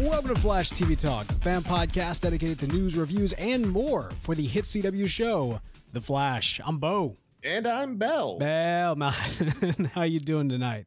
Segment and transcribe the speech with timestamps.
[0.00, 4.34] Welcome to Flash TV Talk, a fan podcast dedicated to news, reviews, and more for
[4.34, 5.60] the hit CW show,
[5.92, 6.58] The Flash.
[6.64, 7.18] I'm Bo.
[7.44, 8.38] And I'm Bell.
[8.38, 10.86] Bell, man, how you doing tonight?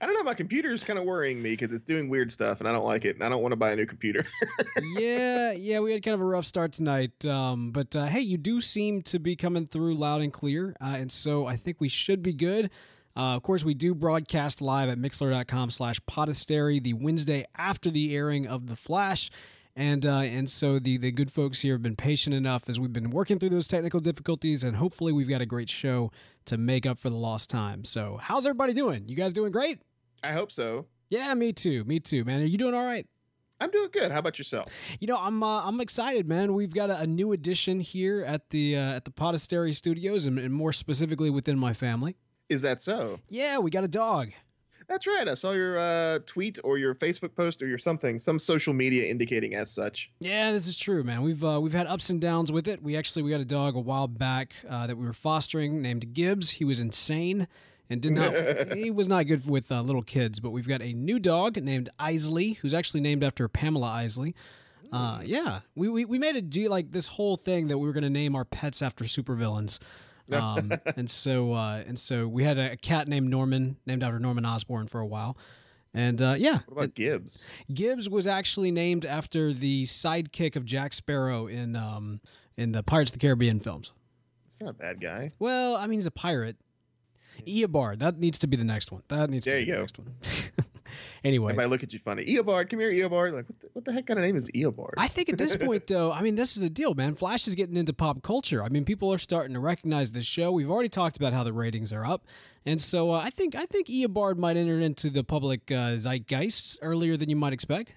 [0.00, 0.22] I don't know.
[0.22, 3.04] My computer's kind of worrying me because it's doing weird stuff, and I don't like
[3.04, 3.16] it.
[3.16, 4.24] And I don't want to buy a new computer.
[4.96, 7.26] yeah, yeah, we had kind of a rough start tonight.
[7.26, 10.94] Um, but uh, hey, you do seem to be coming through loud and clear, uh,
[10.96, 12.70] and so I think we should be good.
[13.16, 18.14] Uh, of course, we do broadcast live at mixlr.com slash podastery the Wednesday after the
[18.14, 19.30] airing of The Flash.
[19.76, 22.92] And uh, and so the, the good folks here have been patient enough as we've
[22.92, 26.12] been working through those technical difficulties, and hopefully we've got a great show
[26.44, 27.84] to make up for the lost time.
[27.84, 29.08] So how's everybody doing?
[29.08, 29.80] You guys doing great?
[30.22, 30.86] I hope so.
[31.10, 31.82] Yeah, me too.
[31.84, 32.40] Me too, man.
[32.40, 33.04] Are you doing all right?
[33.60, 34.12] I'm doing good.
[34.12, 34.68] How about yourself?
[35.00, 36.54] You know, I'm uh, I'm excited, man.
[36.54, 40.38] We've got a, a new addition here at the uh, at the Podastery Studios, and,
[40.38, 42.16] and more specifically within my family.
[42.48, 43.20] Is that so?
[43.28, 44.32] Yeah, we got a dog.
[44.86, 45.26] That's right.
[45.26, 49.10] I saw your uh, tweet or your Facebook post or your something, some social media
[49.10, 50.10] indicating as such.
[50.20, 51.22] Yeah, this is true, man.
[51.22, 52.82] We've uh, we've had ups and downs with it.
[52.82, 56.12] We actually we got a dog a while back uh, that we were fostering named
[56.12, 56.50] Gibbs.
[56.50, 57.48] He was insane
[57.88, 58.34] and did not
[58.76, 60.38] he was not good with uh, little kids.
[60.38, 64.34] But we've got a new dog named Isley, who's actually named after Pamela Isley.
[64.92, 67.92] Uh, yeah, we, we we made a G like this whole thing that we were
[67.92, 69.80] going to name our pets after supervillains.
[70.32, 74.46] um, and so uh, and so we had a, cat named Norman, named after Norman
[74.46, 75.36] Osborn for a while.
[75.92, 77.46] And uh, yeah, what about it, Gibbs?
[77.72, 82.20] Gibbs was actually named after the sidekick of Jack Sparrow in um,
[82.56, 83.92] in the Pirates of the Caribbean films.
[84.48, 85.30] He's not a bad guy.
[85.38, 86.56] Well, I mean, he's a pirate.
[87.46, 87.98] Eobard.
[87.98, 89.02] That needs to be the next one.
[89.08, 89.80] That needs there to be the go.
[89.80, 90.14] next one.
[91.24, 92.24] anyway, if I look at you funny.
[92.24, 93.32] Eobard, come here, Eobard.
[93.34, 94.94] Like, what the, what the heck kind of name is Eobard?
[94.96, 97.14] I think at this point, though, I mean, this is the deal, man.
[97.14, 98.62] Flash is getting into pop culture.
[98.62, 100.52] I mean, people are starting to recognize this show.
[100.52, 102.26] We've already talked about how the ratings are up,
[102.66, 106.78] and so uh, I think I think Eobard might enter into the public uh, zeitgeist
[106.82, 107.96] earlier than you might expect.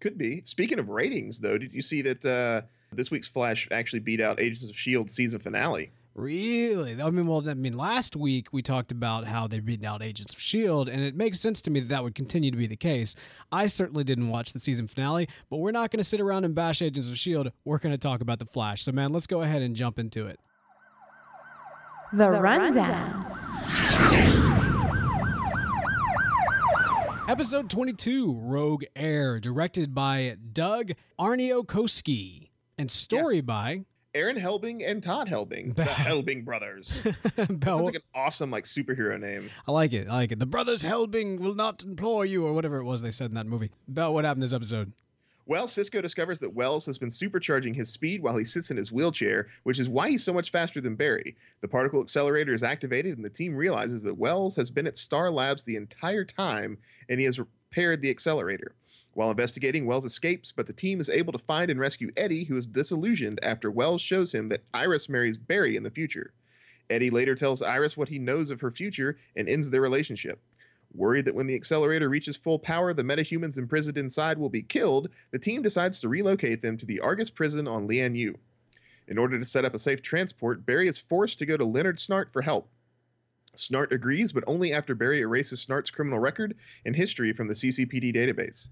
[0.00, 0.42] Could be.
[0.44, 4.40] Speaking of ratings, though, did you see that uh, this week's Flash actually beat out
[4.40, 5.92] Agents of Shield season finale?
[6.14, 7.02] Really?
[7.02, 10.32] I mean, well, I mean, last week we talked about how they've beaten out Agents
[10.32, 12.76] of S.H.I.E.L.D., and it makes sense to me that that would continue to be the
[12.76, 13.16] case.
[13.50, 16.54] I certainly didn't watch the season finale, but we're not going to sit around and
[16.54, 17.50] bash Agents of S.H.I.E.L.D.
[17.64, 18.84] We're going to talk about The Flash.
[18.84, 20.38] So, man, let's go ahead and jump into it.
[22.12, 23.26] The Rundown.
[27.26, 33.42] Episode 22 Rogue Air, directed by Doug Aarniokoski, and story yeah.
[33.42, 33.80] by
[34.14, 36.86] Aaron Helbing and Todd Helbing, the Helbing brothers.
[37.36, 39.50] Sounds like an awesome like superhero name.
[39.66, 40.08] I like it.
[40.08, 40.38] I like it.
[40.38, 43.46] The brothers Helbing will not employ you, or whatever it was they said in that
[43.46, 43.72] movie.
[43.88, 44.92] About what happened this episode.
[45.46, 48.92] Well, Cisco discovers that Wells has been supercharging his speed while he sits in his
[48.92, 51.36] wheelchair, which is why he's so much faster than Barry.
[51.60, 55.30] The particle accelerator is activated, and the team realizes that Wells has been at Star
[55.30, 56.78] Labs the entire time,
[57.10, 58.74] and he has repaired the accelerator.
[59.14, 62.56] While investigating, Wells escapes, but the team is able to find and rescue Eddie, who
[62.56, 66.32] is disillusioned after Wells shows him that Iris marries Barry in the future.
[66.90, 70.40] Eddie later tells Iris what he knows of her future and ends their relationship.
[70.92, 75.08] Worried that when the accelerator reaches full power, the metahumans imprisoned inside will be killed,
[75.30, 78.36] the team decides to relocate them to the Argus prison on Lian Yu.
[79.06, 81.98] In order to set up a safe transport, Barry is forced to go to Leonard
[81.98, 82.68] Snart for help.
[83.56, 88.14] Snart agrees, but only after Barry erases Snart's criminal record and history from the CCPD
[88.14, 88.68] database.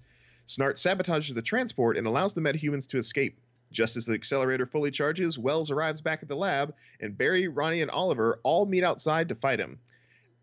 [0.47, 3.39] Snart sabotages the transport and allows the metahumans to escape.
[3.71, 7.81] Just as the accelerator fully charges, Wells arrives back at the lab, and Barry, Ronnie,
[7.81, 9.79] and Oliver all meet outside to fight him.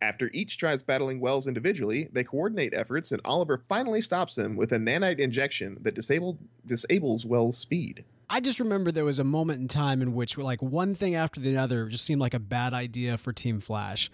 [0.03, 4.73] After each tries battling Wells individually, they coordinate efforts, and Oliver finally stops him with
[4.73, 8.05] a nanite injection that disabled, disables Wells' speed.
[8.31, 11.39] I just remember there was a moment in time in which, like, one thing after
[11.39, 14.11] the other just seemed like a bad idea for Team Flash,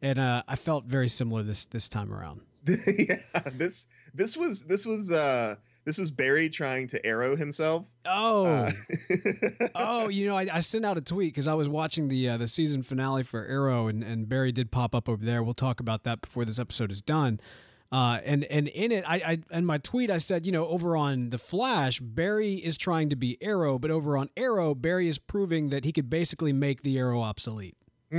[0.00, 2.40] and uh, I felt very similar this this time around.
[2.98, 3.18] yeah,
[3.52, 7.86] this this was this was uh this was Barry trying to arrow himself.
[8.04, 8.70] Oh, uh,
[9.76, 12.36] oh, you know, I, I, sent out a tweet because I was watching the uh,
[12.38, 15.44] the season finale for Arrow, and, and Barry did pop up over there.
[15.44, 17.40] We'll talk about that before this episode is done.
[17.92, 20.96] Uh, and and in it, I, I in my tweet I said, you know, over
[20.96, 25.20] on the Flash, Barry is trying to be Arrow, but over on Arrow, Barry is
[25.20, 27.76] proving that he could basically make the Arrow obsolete.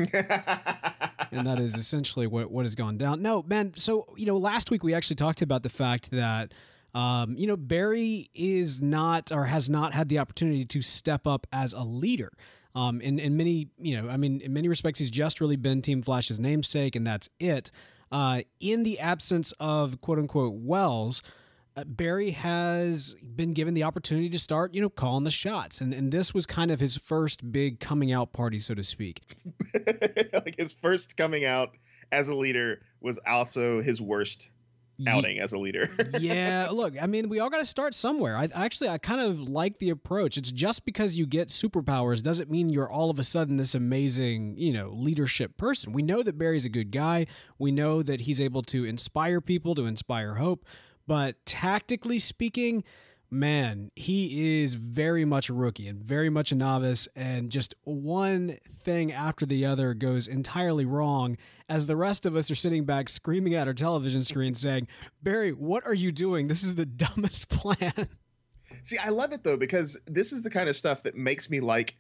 [1.32, 3.22] and that is essentially what what has gone down.
[3.22, 3.74] No, man.
[3.76, 6.54] So you know, last week we actually talked about the fact that.
[6.96, 11.46] Um, you know, Barry is not or has not had the opportunity to step up
[11.52, 12.32] as a leader.
[12.74, 15.84] Um, in, in many, you know, I mean, in many respects, he's just really been
[15.84, 17.72] Team Flash's namesake, and that's it.
[18.12, 21.22] Uh, in the absence of quote unquote Wells,
[21.78, 25.94] uh, Barry has been given the opportunity to start, you know, calling the shots, and
[25.94, 29.22] and this was kind of his first big coming out party, so to speak.
[30.34, 31.78] like his first coming out
[32.12, 34.50] as a leader was also his worst
[35.08, 35.90] outing as a leader.
[36.20, 38.36] yeah, look, I mean, we all got to start somewhere.
[38.36, 40.38] I actually, I kind of like the approach.
[40.38, 44.56] It's just because you get superpowers doesn't mean you're all of a sudden this amazing,
[44.58, 45.94] you know, leadership person.
[45.94, 47.28] We know that Barry's a good guy.
[47.60, 50.66] We know that he's able to inspire people, to inspire hope.
[51.08, 52.84] But tactically speaking,
[53.32, 58.58] man, he is very much a rookie and very much a novice, and just one
[58.84, 61.38] thing after the other goes entirely wrong
[61.70, 64.88] as the rest of us are sitting back screaming at our television screen saying,
[65.22, 66.48] Barry, what are you doing?
[66.48, 68.08] This is the dumbest plan.
[68.84, 71.60] See, I love it though, because this is the kind of stuff that makes me
[71.60, 71.96] like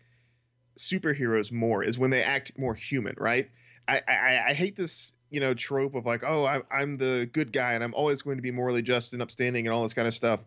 [0.78, 3.50] superheroes more, is when they act more human, right?
[3.88, 7.52] I, I, I hate this you know trope of like oh I'm, I'm the good
[7.52, 10.08] guy and i'm always going to be morally just and upstanding and all this kind
[10.08, 10.46] of stuff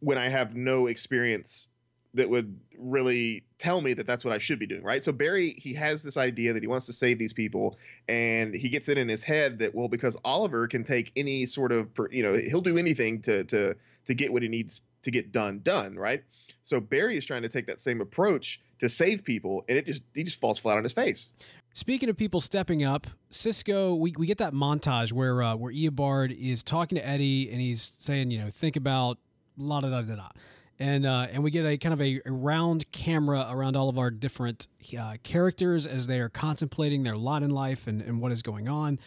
[0.00, 1.68] when I have no experience
[2.14, 5.04] that would really tell me that that's what I should be doing, right?
[5.04, 7.76] So Barry, he has this idea that he wants to save these people,
[8.08, 11.70] and he gets it in his head that well, because Oliver can take any sort
[11.70, 13.74] of, you know, he'll do anything to to
[14.06, 16.24] to get what he needs to get done done, right?
[16.62, 20.02] So Barry is trying to take that same approach to save people, and it just
[20.14, 21.34] he just falls flat on his face.
[21.78, 26.36] Speaking of people stepping up, Cisco, we, we get that montage where uh, where Eobard
[26.36, 29.18] is talking to Eddie and he's saying, you know, think about
[29.56, 30.28] la da da da da.
[30.80, 33.96] And, uh, and we get a kind of a, a round camera around all of
[33.96, 34.66] our different
[34.98, 38.68] uh, characters as they are contemplating their lot in life and, and what is going
[38.68, 38.98] on.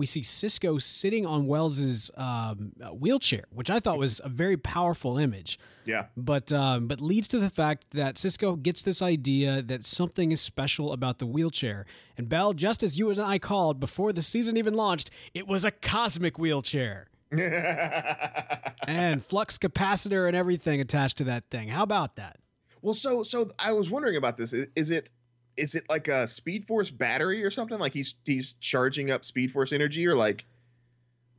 [0.00, 5.18] We see Cisco sitting on Wells's um, wheelchair, which I thought was a very powerful
[5.18, 5.58] image.
[5.84, 6.06] Yeah.
[6.16, 10.40] But um, but leads to the fact that Cisco gets this idea that something is
[10.40, 11.84] special about the wheelchair.
[12.16, 15.66] And Bell, just as you and I called before the season even launched, it was
[15.66, 17.08] a cosmic wheelchair.
[17.30, 21.68] and flux capacitor and everything attached to that thing.
[21.68, 22.38] How about that?
[22.80, 24.54] Well, so so I was wondering about this.
[24.54, 25.12] Is, is it
[25.60, 27.78] is it like a Speed Force battery or something?
[27.78, 30.46] Like he's he's charging up Speed Force energy, or like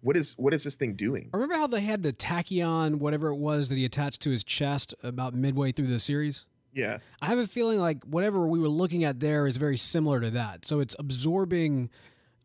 [0.01, 1.29] what is what is this thing doing?
[1.33, 4.43] I Remember how they had the tachyon, whatever it was that he attached to his
[4.43, 6.45] chest about midway through the series?
[6.73, 6.99] Yeah.
[7.21, 10.29] I have a feeling like whatever we were looking at there is very similar to
[10.31, 10.65] that.
[10.65, 11.89] So it's absorbing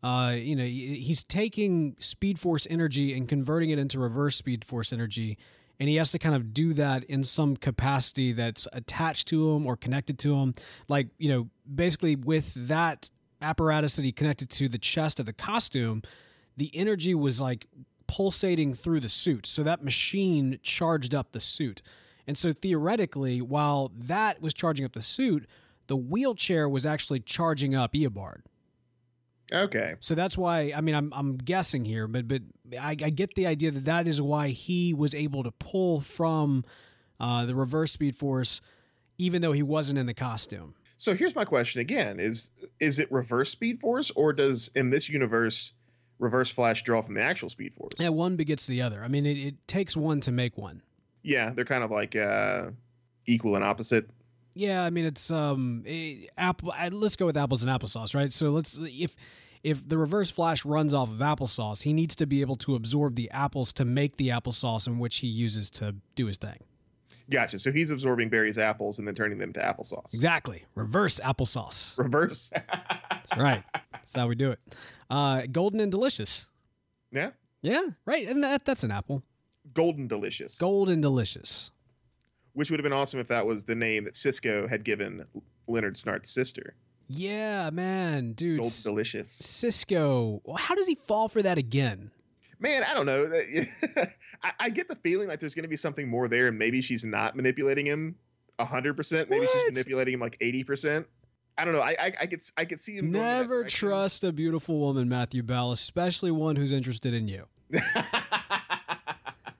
[0.03, 4.93] uh, you know, he's taking Speed Force energy and converting it into reverse Speed Force
[4.93, 5.37] energy,
[5.79, 9.65] and he has to kind of do that in some capacity that's attached to him
[9.65, 10.53] or connected to him.
[10.87, 15.33] Like, you know, basically with that apparatus that he connected to the chest of the
[15.33, 16.01] costume,
[16.55, 17.67] the energy was like
[18.07, 19.45] pulsating through the suit.
[19.45, 21.81] So that machine charged up the suit.
[22.25, 25.45] And so theoretically, while that was charging up the suit,
[25.87, 28.41] the wheelchair was actually charging up Eobard.
[29.51, 29.95] Okay.
[29.99, 32.41] So that's why I mean I'm I'm guessing here, but but
[32.79, 36.65] I, I get the idea that that is why he was able to pull from
[37.19, 38.61] uh, the reverse speed force,
[39.17, 40.75] even though he wasn't in the costume.
[40.97, 45.07] So here's my question again: is is it reverse speed force, or does in this
[45.07, 45.73] universe
[46.19, 47.93] reverse flash draw from the actual speed force?
[47.99, 49.03] Yeah, one begets the other.
[49.03, 50.81] I mean, it, it takes one to make one.
[51.23, 52.71] Yeah, they're kind of like uh,
[53.25, 54.09] equal and opposite.
[54.55, 56.73] Yeah, I mean it's um it, apple.
[56.91, 58.31] Let's go with apples and applesauce, right?
[58.31, 59.15] So let's if
[59.63, 63.15] if the reverse flash runs off of applesauce, he needs to be able to absorb
[63.15, 66.59] the apples to make the applesauce in which he uses to do his thing.
[67.29, 67.59] Gotcha.
[67.59, 70.13] So he's absorbing Barry's apples and then turning them to applesauce.
[70.13, 70.63] Exactly.
[70.75, 71.97] Reverse applesauce.
[71.97, 72.49] Reverse.
[73.09, 73.63] That's right.
[73.91, 74.59] That's how we do it.
[75.09, 76.47] Uh, golden and delicious.
[77.11, 77.31] Yeah.
[77.61, 77.81] Yeah.
[78.05, 78.27] Right.
[78.27, 79.23] And that that's an apple.
[79.73, 80.57] Golden delicious.
[80.57, 81.71] Golden delicious
[82.57, 85.23] which would have been awesome if that was the name that Cisco had given
[85.67, 86.73] Leonard Snart's sister.
[87.07, 88.61] Yeah, man, dude.
[88.61, 89.31] Gold delicious.
[89.31, 90.41] Cisco.
[90.57, 92.11] How does he fall for that again?
[92.59, 93.31] Man, I don't know.
[94.43, 96.81] I, I, get the feeling like there's going to be something more there, and maybe
[96.81, 98.15] she's not manipulating him
[98.59, 99.29] hundred percent.
[99.29, 99.51] Maybe what?
[99.51, 101.05] she's manipulating him like eighty percent.
[101.57, 101.81] I don't know.
[101.81, 103.11] I, I, I could I could see him.
[103.11, 107.45] Never trust a beautiful woman, Matthew Bell, especially one who's interested in you.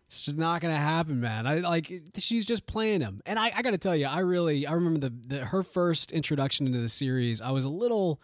[0.07, 1.45] It's just not gonna happen, man.
[1.45, 4.65] I like she's just playing him, and I, I got to tell you, I really
[4.65, 7.41] I remember the, the her first introduction into the series.
[7.41, 8.21] I was a little,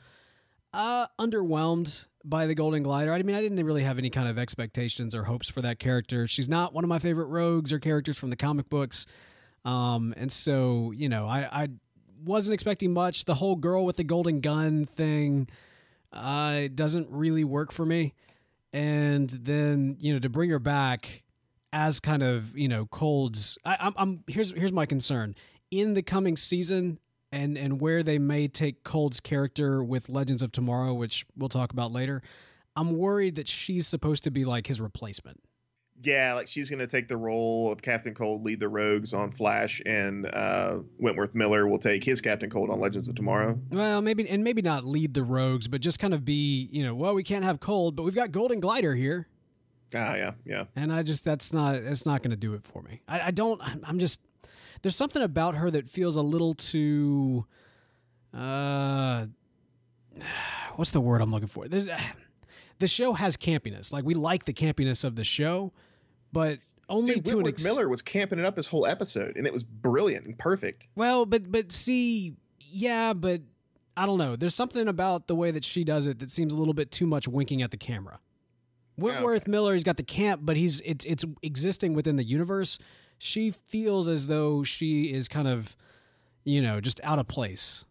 [0.74, 3.12] Uh, underwhelmed by the Golden Glider.
[3.12, 6.25] I mean, I didn't really have any kind of expectations or hopes for that character.
[6.25, 9.06] She's not one of my favorite rogues or characters from the comic books.
[9.66, 11.68] Um, and so, you know, I, I
[12.24, 13.25] wasn't expecting much.
[13.25, 15.50] The whole girl with the golden gun thing
[16.13, 18.13] uh, doesn't really work for me.
[18.72, 21.23] And then, you know, to bring her back
[21.74, 23.58] as kind of, you know, Cold's.
[23.65, 25.36] I, I'm, I'm here's here's my concern
[25.72, 27.00] in the coming season
[27.34, 31.74] and and where they may take Cold's character with Legends of Tomorrow, which we'll talk
[31.74, 32.22] about later.
[32.75, 35.42] I'm worried that she's supposed to be like his replacement.
[36.01, 39.82] Yeah, like she's gonna take the role of Captain Cold, lead the Rogues on Flash,
[39.86, 43.60] and uh, Wentworth Miller will take his Captain Cold on Legends of Tomorrow.
[43.72, 46.94] Well, maybe and maybe not lead the Rogues, but just kind of be, you know,
[46.94, 49.27] well, we can't have Cold, but we've got Golden Glider here.
[49.96, 50.66] Ah, yeah, yeah.
[50.76, 53.02] And I just that's not it's not going to do it for me.
[53.08, 53.62] I, I don't.
[53.88, 54.22] I'm just
[54.82, 57.46] there's something about her that feels a little too.
[58.34, 59.28] Uh,
[60.76, 61.68] what's the word I'm looking for?
[61.68, 61.88] There's,
[62.80, 63.92] the show has campiness.
[63.92, 65.72] Like we like the campiness of the show,
[66.32, 66.60] but
[66.90, 69.48] only Dude, to an Wentworth ex- Miller was camping it up this whole episode, and
[69.48, 70.88] it was brilliant and perfect.
[70.96, 73.42] Well, but but see, yeah, but
[73.96, 74.36] I don't know.
[74.36, 77.08] There's something about the way that she does it that seems a little bit too
[77.08, 78.20] much winking at the camera.
[78.98, 79.52] Wentworth Okay.
[79.52, 82.78] Miller's got the camp, but he's it's it's existing within the universe.
[83.18, 85.76] She feels as though she is kind of,
[86.44, 87.86] you know, just out of place.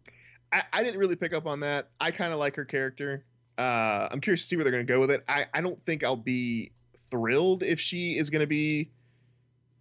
[0.52, 1.88] I, I didn't really pick up on that.
[2.00, 3.24] I kind of like her character.
[3.56, 5.24] Uh, I'm curious to see where they're going to go with it.
[5.28, 6.72] I, I don't think I'll be
[7.10, 8.90] thrilled if she is going to be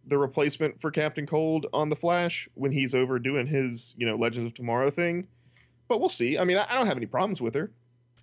[0.07, 4.15] the replacement for Captain Cold on the Flash when he's over doing his, you know,
[4.15, 5.27] Legends of Tomorrow thing.
[5.87, 6.37] But we'll see.
[6.37, 7.71] I mean, I, I don't have any problems with her.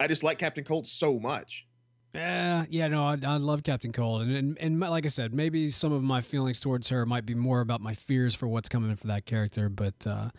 [0.01, 1.67] I just like Captain Cold so much.
[2.15, 5.69] Yeah, yeah, no, I, I love Captain Cold, and, and and like I said, maybe
[5.69, 8.97] some of my feelings towards her might be more about my fears for what's coming
[8.97, 10.31] for that character, but uh,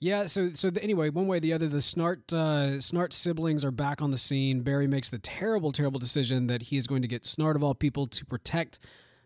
[0.00, 0.26] yeah.
[0.26, 3.70] So so the, anyway, one way or the other, the Snart uh, Snart siblings are
[3.70, 4.62] back on the scene.
[4.62, 7.74] Barry makes the terrible, terrible decision that he is going to get Snart of all
[7.74, 8.80] people to protect.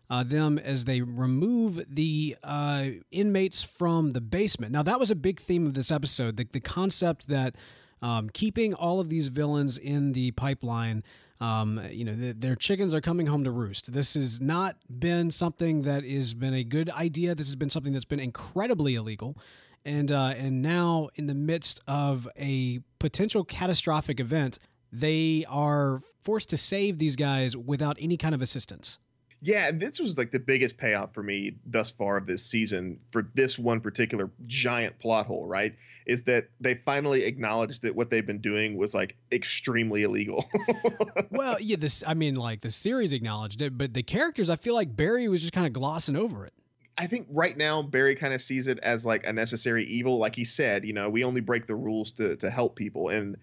[0.09, 4.71] Uh, them as they remove the uh, inmates from the basement.
[4.71, 7.55] Now, that was a big theme of this episode the, the concept that
[8.01, 11.03] um, keeping all of these villains in the pipeline
[11.43, 13.91] um, you know, th- their chickens are coming home to roost.
[13.91, 17.35] This has not been something that has been a good idea.
[17.35, 19.37] This has been something that's been incredibly illegal.
[19.83, 24.57] And, uh, and now, in the midst of a potential catastrophic event,
[24.93, 28.99] they are forced to save these guys without any kind of assistance.
[29.45, 33.29] Yeah, this was like the biggest payoff for me thus far of this season for
[33.33, 35.75] this one particular giant plot hole, right?
[36.05, 40.49] Is that they finally acknowledged that what they've been doing was like extremely illegal.
[41.29, 44.75] well, yeah, this, I mean, like the series acknowledged it, but the characters, I feel
[44.75, 46.53] like Barry was just kind of glossing over it.
[46.97, 50.19] I think right now Barry kind of sees it as like a necessary evil.
[50.19, 53.35] Like he said, you know, we only break the rules to to help people, and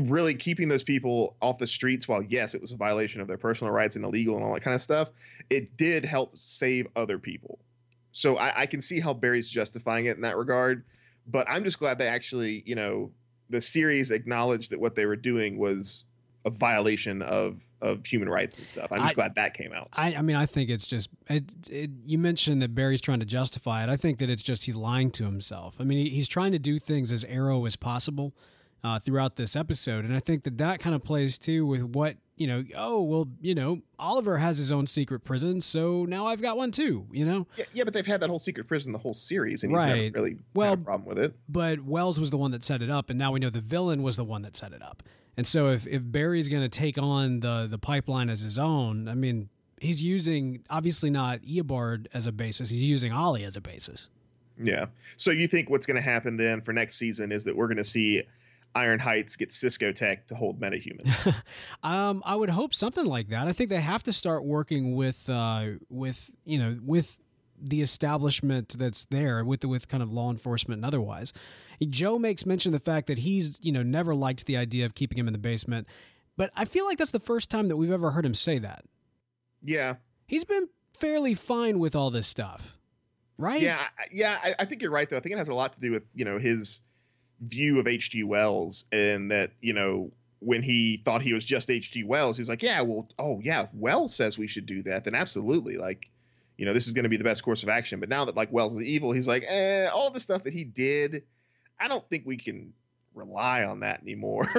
[0.00, 2.08] really keeping those people off the streets.
[2.08, 4.62] While yes, it was a violation of their personal rights and illegal and all that
[4.62, 5.12] kind of stuff,
[5.50, 7.58] it did help save other people.
[8.12, 10.84] So I, I can see how Barry's justifying it in that regard.
[11.26, 13.10] But I'm just glad they actually, you know,
[13.48, 16.04] the series acknowledged that what they were doing was
[16.44, 18.92] a violation of of human rights and stuff.
[18.92, 19.88] I'm just I- glad that came out.
[19.92, 21.10] I, I mean, I think it's just.
[21.28, 23.88] It, it, you mentioned that Barry's trying to justify it.
[23.88, 25.74] I think that it's just he's lying to himself.
[25.78, 28.34] I mean, he, he's trying to do things as arrow as possible
[28.84, 32.16] uh, throughout this episode, and I think that that kind of plays too with what
[32.36, 32.64] you know.
[32.76, 36.70] Oh well, you know, Oliver has his own secret prison, so now I've got one
[36.72, 37.06] too.
[37.12, 39.72] You know, Yeah, yeah, but they've had that whole secret prison the whole series, and
[39.72, 40.02] he's Right.
[40.12, 41.34] never really Well- had a problem with it.
[41.48, 44.02] but Wells was the one that set it up, and now we know the villain
[44.02, 45.02] was the one that set it up.
[45.36, 49.06] And so if if Barry's going to take on the the pipeline as his own,
[49.08, 49.48] I mean,
[49.80, 52.70] he's using obviously not Eobard as a basis.
[52.70, 54.08] He's using Ollie as a basis.
[54.62, 54.86] Yeah.
[55.16, 57.78] So you think what's going to happen then for next season is that we're going
[57.78, 58.22] to see
[58.74, 61.34] Iron Heights get Cisco Tech to hold MetaHuman?
[61.82, 63.48] Um, I would hope something like that.
[63.48, 67.18] I think they have to start working with uh, with you know with
[67.60, 71.32] the establishment that's there with the, with kind of law enforcement and otherwise.
[71.88, 74.94] Joe makes mention of the fact that he's you know never liked the idea of
[74.94, 75.88] keeping him in the basement,
[76.36, 78.84] but I feel like that's the first time that we've ever heard him say that.
[79.64, 79.94] yeah.
[80.26, 82.78] He's been fairly fine with all this stuff,
[83.36, 83.60] right?
[83.60, 83.88] Yeah.
[84.10, 84.38] Yeah.
[84.42, 85.16] I, I think you're right, though.
[85.16, 86.80] I think it has a lot to do with, you know, his
[87.42, 88.22] view of H.G.
[88.24, 92.04] Wells and that, you know, when he thought he was just H.G.
[92.04, 95.14] Wells, he's like, yeah, well, oh, yeah, if Wells says we should do that, then
[95.14, 95.76] absolutely.
[95.76, 96.10] Like,
[96.56, 98.00] you know, this is going to be the best course of action.
[98.00, 100.64] But now that, like, Wells is evil, he's like, eh, all the stuff that he
[100.64, 101.22] did,
[101.78, 102.72] I don't think we can
[103.14, 104.48] rely on that anymore.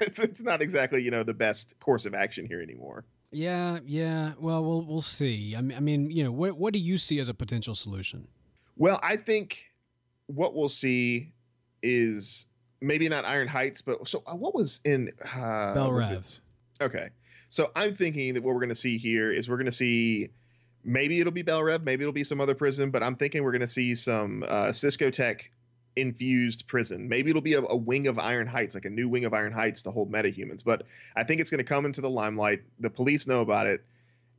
[0.00, 3.04] it's, it's not exactly, you know, the best course of action here anymore.
[3.30, 4.32] yeah, yeah.
[4.38, 5.54] Well, we'll we'll see.
[5.56, 8.28] I mean, I mean, you know, what what do you see as a potential solution?
[8.76, 9.70] Well, I think
[10.26, 11.32] what we'll see
[11.82, 12.46] is
[12.80, 16.40] maybe not Iron Heights, but so uh, what was in uh, Bel was Rev.
[16.80, 17.08] Okay,
[17.48, 20.30] so I'm thinking that what we're going to see here is we're going to see
[20.84, 23.52] maybe it'll be Belle Reve, maybe it'll be some other prison, but I'm thinking we're
[23.52, 25.50] going to see some uh, Cisco Tech
[25.96, 27.08] infused prison.
[27.08, 29.52] Maybe it'll be a, a wing of Iron Heights, like a new wing of Iron
[29.52, 30.64] Heights to hold metahumans.
[30.64, 30.84] But
[31.16, 32.62] I think it's going to come into the limelight.
[32.80, 33.84] The police know about it.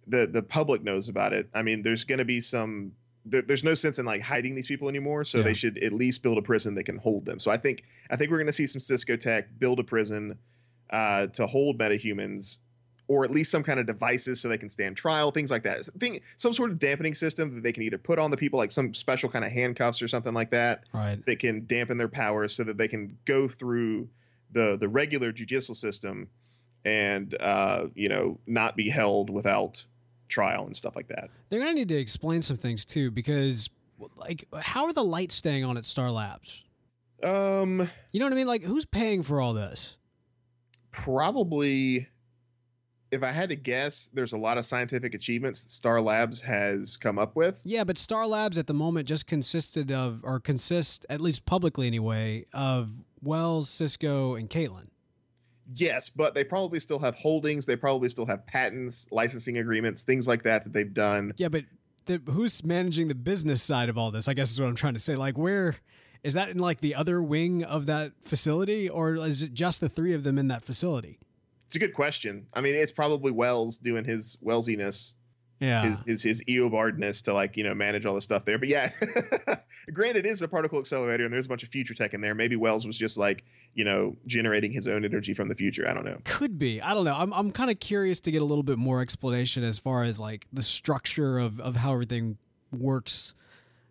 [0.07, 1.47] The the public knows about it.
[1.53, 2.93] I mean, there's going to be some.
[3.25, 5.23] There, there's no sense in like hiding these people anymore.
[5.23, 5.43] So Yeah.
[5.45, 7.39] they should at least build a prison that can hold them.
[7.39, 10.37] So I think I think we're going to see some Cisco Tech build a prison
[10.89, 12.59] uh, to hold metahumans.
[13.09, 15.83] Or at least some kind of devices so they can stand trial, things like that.
[15.99, 18.71] Thing, some sort of dampening system that they can either put on the people, like
[18.71, 21.23] some special kind of handcuffs or something like that Right.
[21.25, 24.07] that can dampen their powers so that they can go through
[24.53, 26.29] the the regular judicial system
[26.85, 29.85] and uh, you know not be held without
[30.29, 31.29] trial and stuff like that.
[31.49, 33.69] They're gonna need to explain some things too, because
[34.15, 36.63] like, how are the lights staying on at Star Labs?
[37.23, 38.47] Um, You know what I mean?
[38.47, 39.97] Like, who's paying for all this?
[40.91, 42.07] probably,
[43.11, 46.97] if I had to guess, there's a lot of scientific achievements that Star Labs has
[46.97, 47.59] come up with.
[47.63, 51.87] Yeah, but Star Labs at the moment just consisted of, or consist at least publicly
[51.87, 54.87] anyway, of Wells, Cisco, and Caitlin.
[55.73, 57.65] Yes, but they probably still have holdings.
[57.65, 61.33] They probably still have patents, licensing agreements, things like that that they've done.
[61.37, 61.63] Yeah, but
[62.05, 64.27] the, who's managing the business side of all this?
[64.27, 65.15] I guess is what I'm trying to say.
[65.15, 65.75] Like, where
[66.23, 69.89] is that in like the other wing of that facility, or is it just the
[69.89, 71.19] three of them in that facility?
[71.67, 72.47] It's a good question.
[72.53, 75.13] I mean, it's probably Wells doing his Wellsiness.
[75.63, 78.57] Yeah, his his his eobardness to like you know manage all the stuff there.
[78.57, 78.91] But yeah,
[79.93, 82.35] granted, it is a particle accelerator, and there's a bunch of future tech in there.
[82.35, 83.43] Maybe Wells was just like
[83.73, 85.87] you know generating his own energy from the future.
[85.87, 86.17] I don't know.
[86.25, 86.81] could be.
[86.81, 87.15] I don't know.
[87.15, 90.19] I'm I'm kind of curious to get a little bit more explanation as far as
[90.19, 92.37] like the structure of of how everything
[92.71, 93.35] works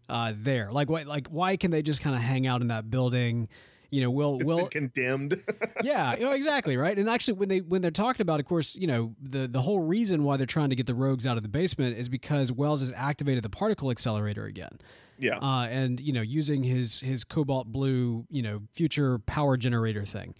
[0.08, 0.70] uh, there.
[0.70, 3.48] Like what like why can they just kind of hang out in that building?
[3.92, 5.36] You know, will It's will condemned.
[5.82, 6.98] yeah, you know, exactly, right.
[6.98, 9.80] And actually, when they when they're talking about, of course, you know, the the whole
[9.80, 12.80] reason why they're trying to get the rogues out of the basement is because Wells
[12.80, 14.78] has activated the particle accelerator again,
[15.18, 20.06] yeah, uh, and you know, using his his cobalt blue, you know, future power generator
[20.06, 20.34] thing,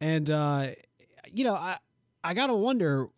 [0.00, 0.68] and uh,
[1.28, 1.78] you know, I
[2.22, 3.08] I gotta wonder.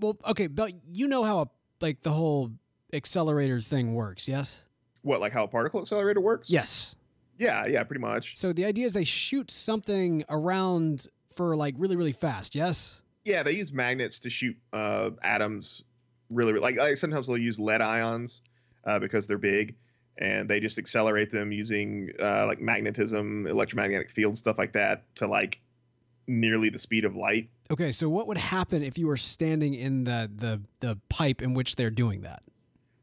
[0.00, 1.46] Well, okay, but you know how a,
[1.80, 2.50] like the whole
[2.92, 4.64] accelerator thing works, yes?
[5.02, 6.50] what like how a particle accelerator works?
[6.50, 6.94] Yes.
[7.40, 8.36] Yeah, yeah, pretty much.
[8.36, 13.02] So the idea is they shoot something around for like really really fast, yes?
[13.24, 15.82] Yeah, they use magnets to shoot uh, atoms.
[16.28, 18.42] Really, like, like sometimes they'll use lead ions
[18.84, 19.74] uh, because they're big,
[20.18, 25.26] and they just accelerate them using uh, like magnetism, electromagnetic fields, stuff like that, to
[25.26, 25.60] like
[26.28, 27.48] nearly the speed of light.
[27.70, 31.54] Okay, so what would happen if you were standing in the the the pipe in
[31.54, 32.42] which they're doing that?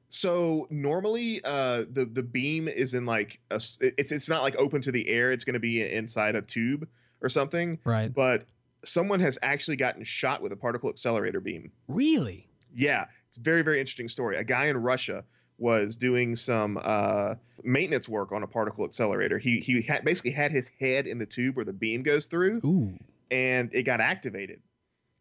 [0.09, 4.81] So normally, uh, the the beam is in like a, it's it's not like open
[4.83, 5.31] to the air.
[5.31, 6.87] It's going to be inside a tube
[7.21, 7.79] or something.
[7.83, 8.13] Right.
[8.13, 8.45] But
[8.83, 11.71] someone has actually gotten shot with a particle accelerator beam.
[11.87, 12.47] Really?
[12.73, 14.37] Yeah, it's a very very interesting story.
[14.37, 15.23] A guy in Russia
[15.57, 19.37] was doing some uh, maintenance work on a particle accelerator.
[19.37, 22.61] He he had, basically had his head in the tube where the beam goes through,
[22.63, 22.97] Ooh.
[23.31, 24.61] and it got activated,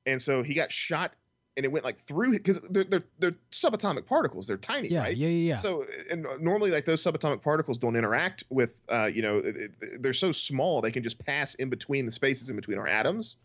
[0.05, 1.13] and so he got shot.
[1.57, 4.47] And it went like through because they're, they're they're subatomic particles.
[4.47, 5.17] They're tiny, Yeah, right?
[5.17, 5.57] yeah, yeah, yeah.
[5.57, 10.03] So, and normally, like those subatomic particles don't interact with, uh, you know, it- it-
[10.03, 13.37] they're so small they can just pass in between the spaces in between our atoms,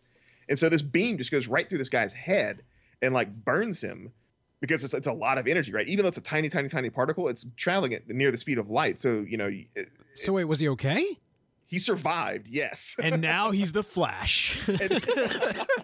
[0.49, 2.63] and so this beam just goes right through this guy's head
[3.01, 4.11] and like burns him
[4.59, 5.87] because it's it's a lot of energy, right?
[5.87, 8.69] Even though it's a tiny, tiny, tiny particle, it's traveling at near the speed of
[8.69, 8.99] light.
[8.99, 11.17] So, you know, it- so wait, was he okay?
[11.65, 14.59] he survived, yes, And now he's the Flash.
[14.67, 15.01] and,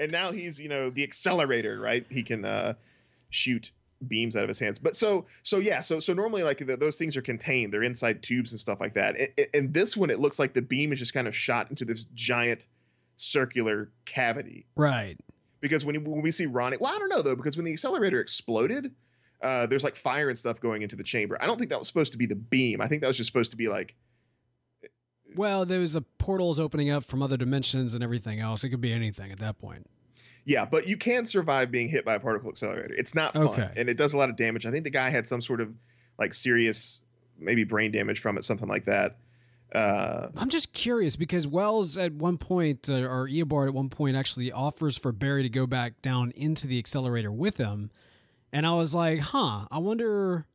[0.00, 2.74] and now he's you know the accelerator right he can uh
[3.30, 3.70] shoot
[4.06, 6.96] beams out of his hands but so so yeah so so normally like the, those
[6.96, 10.20] things are contained they're inside tubes and stuff like that and, and this one it
[10.20, 12.68] looks like the beam is just kind of shot into this giant
[13.18, 15.16] circular cavity right.
[15.60, 18.20] because when, when we see Ronnie, well, I don't know though, because when the accelerator
[18.20, 18.92] exploded,
[19.42, 21.36] uh, there's like fire and stuff going into the chamber.
[21.40, 22.80] I don't think that was supposed to be the beam.
[22.80, 23.94] I think that was just supposed to be like,
[25.36, 28.64] Well, there was the portals opening up from other dimensions and everything else.
[28.64, 29.86] It could be anything at that point.
[30.44, 32.94] yeah, but you can survive being hit by a particle accelerator.
[32.94, 33.70] It's not fun Okay.
[33.76, 34.64] and it does a lot of damage.
[34.66, 35.74] I think the guy had some sort of
[36.18, 37.02] like serious,
[37.38, 39.18] maybe brain damage from it, something like that.
[39.74, 44.16] Uh, I'm just curious because Wells at one point, uh, or Eobard at one point,
[44.16, 47.90] actually offers for Barry to go back down into the accelerator with him,
[48.50, 50.46] and I was like, "Huh, I wonder,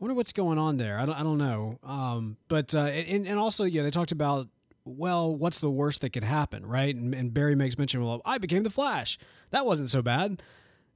[0.00, 1.78] wonder what's going on there." I don't, I don't know.
[1.84, 4.48] Um, but uh, and and also, yeah, they talked about,
[4.84, 6.94] well, what's the worst that could happen, right?
[6.94, 9.18] And, and Barry makes mention, well, I became the Flash.
[9.50, 10.42] That wasn't so bad.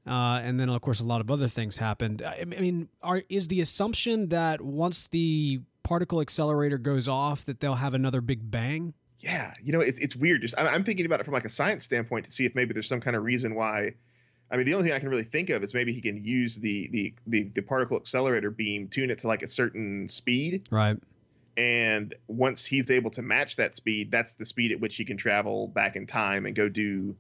[0.06, 2.20] Uh, and then, of course, a lot of other things happened.
[2.20, 7.60] I, I mean, are, is the assumption that once the particle accelerator goes off, that
[7.60, 8.92] they'll have another big bang?
[9.24, 10.42] yeah, you know, it's it's weird.
[10.42, 12.88] Just I'm thinking about it from like a science standpoint to see if maybe there's
[12.88, 13.94] some kind of reason why.
[14.50, 16.56] I mean, the only thing I can really think of is maybe he can use
[16.56, 20.96] the the the, the particle accelerator beam, tune it to like a certain speed, Right.
[21.56, 25.16] and once he's able to match that speed, that's the speed at which he can
[25.16, 27.16] travel back in time and go do,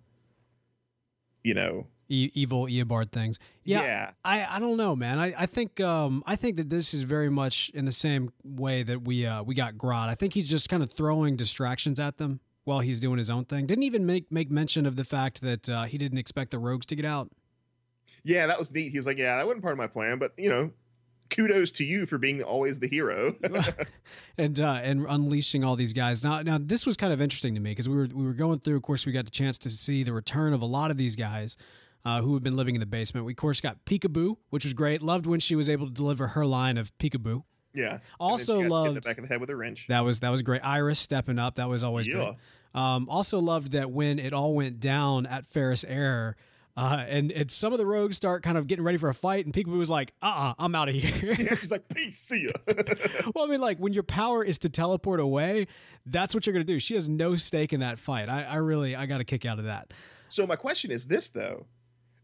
[1.42, 3.38] you know, E- evil Eobard things.
[3.64, 3.82] Yeah.
[3.82, 5.18] yeah, I, I don't know, man.
[5.18, 8.82] I, I think um I think that this is very much in the same way
[8.82, 10.08] that we uh we got Grodd.
[10.08, 13.44] I think he's just kind of throwing distractions at them while he's doing his own
[13.44, 13.66] thing.
[13.66, 16.86] Didn't even make make mention of the fact that uh, he didn't expect the rogues
[16.86, 17.30] to get out.
[18.24, 18.90] yeah, that was neat.
[18.90, 20.70] He was like, yeah, that wasn't part of my plan, but you know,
[21.30, 23.34] kudos to you for being always the hero.
[24.38, 26.24] and uh, and unleashing all these guys.
[26.24, 28.60] Now, now this was kind of interesting to me because we were we were going
[28.60, 28.76] through.
[28.76, 31.16] Of course, we got the chance to see the return of a lot of these
[31.16, 31.56] guys
[32.04, 33.26] uh, who have been living in the basement.
[33.26, 35.02] We of course got Peekaboo, which was great.
[35.02, 37.42] Loved when she was able to deliver her line of Peekaboo.
[37.74, 37.98] Yeah.
[38.20, 39.86] Also hit in the loved back of the head with a wrench.
[39.88, 40.62] that was that was great.
[40.64, 41.56] Iris stepping up.
[41.56, 42.14] That was always Yeah.
[42.14, 42.34] great.
[42.74, 46.36] Um, also loved that when it all went down at Ferris Air.
[46.76, 49.44] Uh, and, and some of the rogues start kind of getting ready for a fight,
[49.44, 52.46] and Peekaboo was like, "Uh, uh-uh, I'm out of here." Yeah, she's like, peace, see
[52.46, 52.50] ya.
[53.32, 55.68] well, I mean, like when your power is to teleport away,
[56.04, 56.80] that's what you're gonna do.
[56.80, 58.28] She has no stake in that fight.
[58.28, 59.92] I, I really, I got a kick out of that.
[60.28, 61.64] so my question is this though: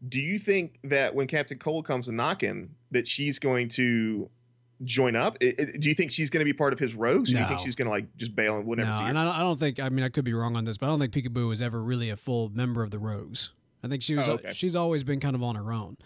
[0.09, 4.29] Do you think that when Captain Cold comes knocking, that she's going to
[4.83, 5.37] join up?
[5.41, 7.31] I- I- do you think she's going to be part of his rogues?
[7.31, 9.03] Or do you think she's going to like just bail and we'll never no, see
[9.03, 9.09] her?
[9.09, 9.79] and I don't, I don't think.
[9.79, 11.81] I mean, I could be wrong on this, but I don't think Peekaboo was ever
[11.81, 13.51] really a full member of the Rogues.
[13.83, 14.27] I think she was.
[14.27, 14.51] Oh, okay.
[14.53, 15.97] She's always been kind of on her own.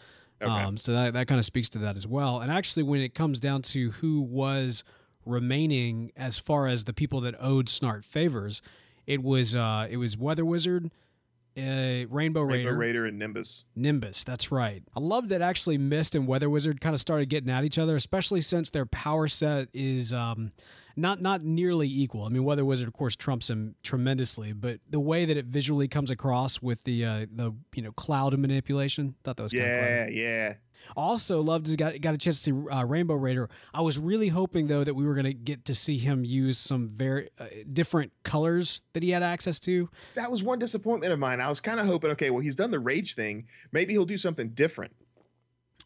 [0.41, 0.51] Okay.
[0.51, 2.39] Um, so that that kind of speaks to that as well.
[2.39, 4.83] And actually, when it comes down to who was
[5.25, 8.61] remaining as far as the people that owed Snart favors,
[9.07, 10.91] it was uh, it was Weather Wizard,
[11.57, 13.63] uh, Rainbow Rainbow Raider, Raider and Nimbus.
[13.75, 14.83] Nimbus, that's right.
[14.95, 17.95] I love that actually Mist and Weather Wizard kind of started getting at each other,
[17.95, 20.51] especially since their power set is um,
[20.95, 22.23] not not nearly equal.
[22.23, 25.87] I mean, Weather Wizard, of course, trumps him tremendously, but the way that it visually
[25.87, 29.69] comes across with the uh, the you know cloud manipulation, thought that was kind of.
[29.69, 30.53] Yeah, yeah.
[30.95, 33.49] Also, loved got got a chance to see uh, Rainbow Raider.
[33.73, 36.57] I was really hoping though that we were going to get to see him use
[36.57, 39.89] some very uh, different colors that he had access to.
[40.15, 41.41] That was one disappointment of mine.
[41.41, 43.45] I was kind of hoping, okay, well, he's done the rage thing.
[43.71, 44.93] Maybe he'll do something different.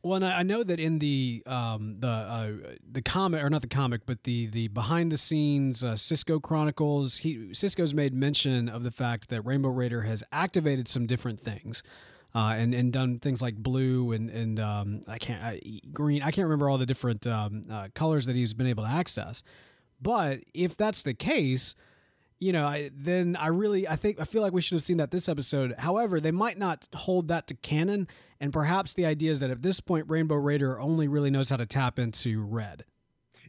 [0.02, 2.52] Well, and I I know that in the um, the uh,
[2.90, 7.18] the comic or not the comic, but the the behind the scenes uh, Cisco Chronicles,
[7.18, 11.84] he Cisco's made mention of the fact that Rainbow Raider has activated some different things.
[12.36, 15.60] Uh, and and done things like blue and and um, I can't I,
[15.92, 16.22] green.
[16.22, 19.42] I can't remember all the different um, uh, colors that he's been able to access.
[20.02, 21.74] But if that's the case,
[22.40, 24.98] you know, I, then I really, I think, I feel like we should have seen
[24.98, 25.76] that this episode.
[25.78, 28.08] However, they might not hold that to canon,
[28.40, 31.58] and perhaps the idea is that at this point, Rainbow Raider only really knows how
[31.58, 32.86] to tap into red.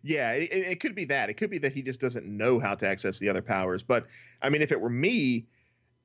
[0.03, 1.29] Yeah, it, it it could be that.
[1.29, 3.83] It could be that he just doesn't know how to access the other powers.
[3.83, 4.07] But
[4.43, 5.47] I mean, if it were me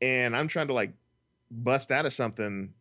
[0.01, 0.93] and I'm trying to like
[1.51, 2.73] bust out of something,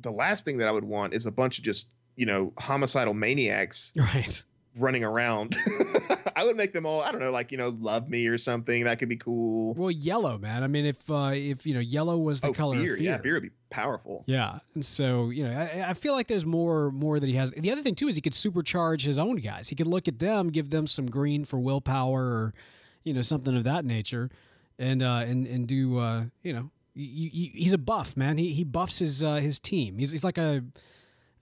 [0.00, 3.14] the last thing that I would want is a bunch of just, you know, homicidal
[3.14, 4.42] maniacs Right.
[4.76, 5.56] running around.
[6.36, 8.84] I would make them all, I don't know, like, you know, love me or something.
[8.84, 9.74] That could be cool.
[9.74, 10.62] Well, yellow, man.
[10.62, 12.92] I mean, if uh, if you know, yellow was the oh, color fear.
[12.92, 13.10] of fear.
[13.10, 14.22] Yeah, fear would be powerful.
[14.26, 17.50] Yeah, and so you know, I, I feel like there's more more that he has.
[17.50, 19.68] The other thing too is he could supercharge his own guys.
[19.68, 22.54] He could look at them, give them some green for willpower, or
[23.02, 24.30] you know, something of that nature,
[24.78, 26.70] and uh, and and do uh, you know,
[27.04, 28.38] he's a buff man.
[28.38, 29.98] He he buffs his uh, his team.
[29.98, 30.62] He's he's like a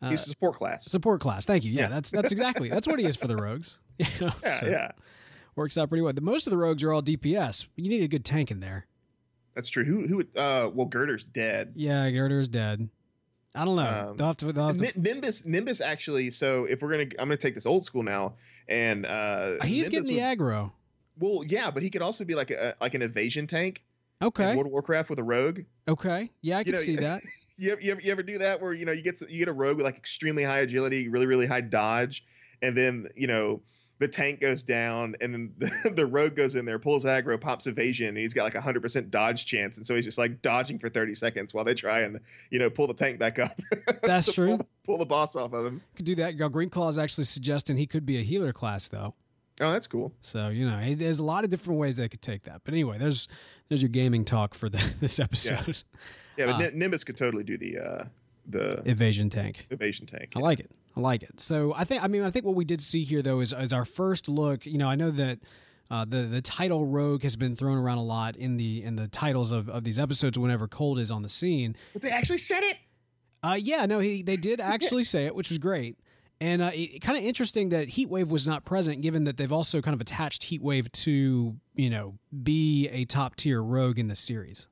[0.03, 0.85] uh, He's a support class.
[0.85, 1.45] support class.
[1.47, 1.73] Thank you.
[1.73, 1.89] Yeah, Yeah.
[1.89, 3.79] that's that's exactly that's what he is for the rogues.
[3.99, 4.93] You know, Yeah, so yeah.
[5.55, 6.13] works out pretty well.
[6.13, 7.67] The most of the rogues are all DPS.
[7.77, 8.87] You need a good tank in there.
[9.55, 9.85] That's true.
[9.87, 11.73] Who, who, would- uh, well, Girder's dead.
[11.77, 12.91] Yeah, Girder's dead.
[13.55, 14.09] I don't know.
[14.11, 14.53] Um, they'll have to.
[14.53, 16.29] They'll have to Nimbus, Nimbus actually.
[16.31, 18.35] So if we're gonna, I'm gonna take this old school now,
[18.69, 20.73] and uh, he's Nimbus getting the aggro.
[21.19, 23.83] Well, yeah, but he could also be like a like an evasion tank
[24.23, 24.55] Okay.
[24.55, 25.61] World of Warcraft with a rogue.
[25.89, 26.31] Okay.
[26.43, 27.23] Yeah, I can know, see that.
[27.59, 29.49] You ever, you ever you ever do that where you know you get you get
[29.49, 32.23] a rogue with like extremely high agility, really really high dodge,
[32.61, 33.63] and then you know
[33.99, 37.67] the tank goes down, and then the, the rogue goes in there, pulls aggro, pops
[37.67, 40.43] evasion, and he's got like a hundred percent dodge chance, and so he's just like
[40.43, 43.59] dodging for thirty seconds while they try and you know pull the tank back up.
[44.03, 44.49] That's true.
[44.49, 45.81] Pull, the- pull the boss off of him.
[45.95, 46.33] Could do that.
[46.33, 49.15] Green Claw is actually suggesting he could be a healer class, though.
[49.61, 50.13] Oh, that's cool.
[50.21, 52.61] So you know, it- there's a lot of different ways they could take that.
[52.65, 53.29] But anyway, there's
[53.69, 55.83] there's your gaming talk for the, this episode.
[56.37, 58.05] Yeah, but Uh, Nimbus could totally do the uh
[58.49, 59.67] the Evasion tank.
[59.71, 60.33] evasion tank.
[60.37, 60.71] I like it.
[60.97, 61.41] I like it.
[61.41, 63.73] So I think I mean I think what we did see here though is, is
[63.73, 64.67] our first look.
[64.67, 65.39] You know, I know that
[65.91, 69.09] uh, the the title Rogue has been thrown around a lot in the in the
[69.09, 71.75] titles of, of these episodes whenever Cold is on the scene.
[71.93, 72.77] But they actually said it.
[73.43, 75.99] Uh, yeah, no, he they did actually say it, which was great.
[76.41, 79.81] And uh, it, kind of interesting that Heatwave was not present, given that they've also
[79.81, 84.69] kind of attached Heatwave to, you know, be a top tier rogue in the series.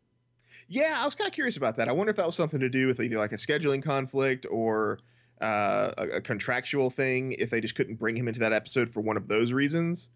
[0.69, 1.89] Yeah, I was kind of curious about that.
[1.89, 4.99] I wonder if that was something to do with either like a scheduling conflict or
[5.41, 7.33] uh, a, a, contractual thing.
[7.33, 10.11] If they just couldn't bring him into that episode for one of those reasons,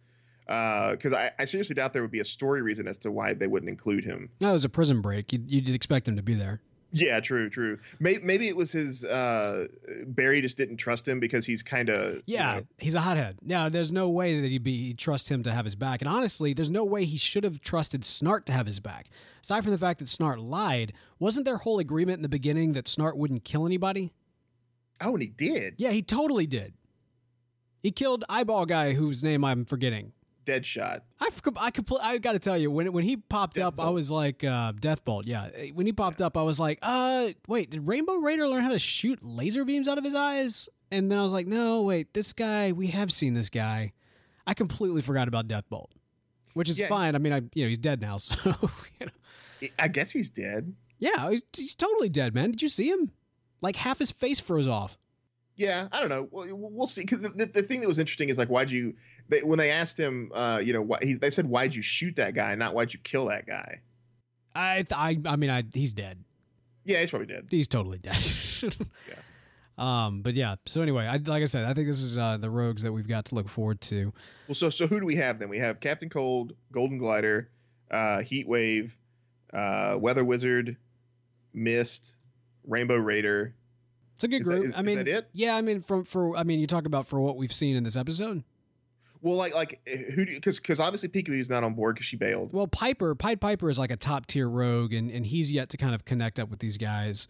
[0.46, 3.34] because uh, I, I, seriously doubt there would be a story reason as to why
[3.34, 4.30] they wouldn't include him.
[4.40, 5.32] No, it was a prison break.
[5.32, 6.60] You'd, you'd expect him to be there.
[6.90, 7.78] Yeah, true, true.
[8.00, 9.66] Maybe, maybe it was his uh,
[10.06, 13.36] Barry just didn't trust him because he's kind of yeah, you know, he's a hothead.
[13.44, 16.00] Yeah, there's no way that he'd be he'd trust him to have his back.
[16.00, 19.08] And honestly, there's no way he should have trusted Snart to have his back.
[19.42, 22.86] Aside from the fact that Snart lied, wasn't their whole agreement in the beginning that
[22.86, 24.12] Snart wouldn't kill anybody?
[25.00, 25.74] Oh, and he did.
[25.76, 26.72] Yeah, he totally did.
[27.82, 30.12] He killed eyeball guy whose name I'm forgetting.
[30.48, 31.00] Deadshot.
[31.20, 33.88] I I compl- I got to tell you when when he popped Death up, Bolt.
[33.88, 35.24] I was like uh, Deathbolt.
[35.26, 36.26] Yeah, when he popped yeah.
[36.26, 39.88] up, I was like, uh, wait, did Rainbow Raider learn how to shoot laser beams
[39.88, 40.68] out of his eyes?
[40.90, 43.92] And then I was like, no, wait, this guy, we have seen this guy.
[44.46, 45.88] I completely forgot about Deathbolt,
[46.54, 46.88] which is yeah.
[46.88, 47.14] fine.
[47.14, 48.34] I mean, I you know he's dead now, so
[48.98, 49.68] you know.
[49.78, 50.74] I guess he's dead.
[50.98, 52.52] Yeah, he's, he's totally dead, man.
[52.52, 53.12] Did you see him?
[53.60, 54.96] Like half his face froze off.
[55.58, 56.28] Yeah, I don't know.
[56.30, 57.00] We'll, we'll see.
[57.02, 58.94] Because the, the, thing that was interesting is like, why'd you?
[59.28, 62.14] They, when they asked him, uh, you know, why, he, they said, why'd you shoot
[62.16, 63.80] that guy, not why'd you kill that guy?
[64.54, 66.22] I, I, I mean, I, he's dead.
[66.84, 67.48] Yeah, he's probably dead.
[67.50, 68.24] He's totally dead.
[68.62, 69.14] yeah.
[69.78, 70.54] Um, but yeah.
[70.66, 73.08] So anyway, I, like I said, I think this is uh, the rogues that we've
[73.08, 74.12] got to look forward to.
[74.46, 75.48] Well, so so who do we have then?
[75.48, 77.50] We have Captain Cold, Golden Glider,
[77.90, 78.96] uh, Heat Wave,
[79.52, 80.76] uh, Weather Wizard,
[81.52, 82.14] Mist,
[82.66, 83.54] Rainbow Raider,
[84.18, 84.62] it's a good is group.
[84.62, 85.30] That, is, I mean, is that it?
[85.32, 87.84] Yeah, I mean, from for I mean, you talk about for what we've seen in
[87.84, 88.42] this episode.
[89.22, 90.26] Well, like like eh, who?
[90.26, 92.52] Because because obviously is not on board because she bailed.
[92.52, 95.76] Well, Piper Pied Piper is like a top tier rogue, and and he's yet to
[95.76, 97.28] kind of connect up with these guys.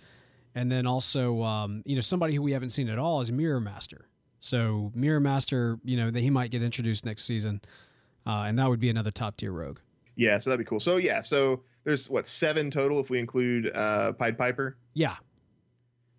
[0.55, 3.61] And then also, um, you know, somebody who we haven't seen at all is Mirror
[3.61, 4.09] Master.
[4.41, 7.61] So Mirror Master, you know, that he might get introduced next season,
[8.27, 9.79] uh, and that would be another top tier rogue.
[10.17, 10.81] Yeah, so that'd be cool.
[10.81, 14.79] So yeah, so there's what seven total if we include uh, Pied Piper.
[14.95, 15.17] Yeah,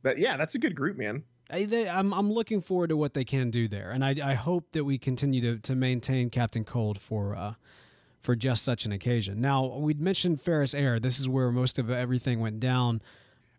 [0.01, 1.23] but yeah, that's a good group, man.
[1.51, 4.33] I, they, I'm I'm looking forward to what they can do there, and I I
[4.35, 7.53] hope that we continue to to maintain Captain Cold for uh
[8.21, 9.41] for just such an occasion.
[9.41, 10.99] Now we'd mentioned Ferris Air.
[10.99, 13.01] This is where most of everything went down.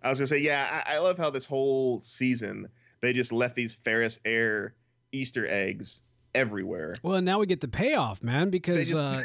[0.02, 2.68] I was gonna say, yeah, I, I love how this whole season
[3.00, 4.74] they just left these Ferris Air
[5.12, 6.02] Easter eggs
[6.34, 6.94] everywhere.
[7.02, 8.88] Well, now we get the payoff, man, because.
[8.88, 9.20] Just, uh,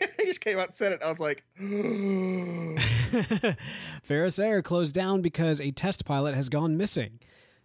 [0.16, 1.00] they just came out and said it.
[1.02, 1.44] I was like,
[4.02, 7.18] Ferris Air closed down because a test pilot has gone missing.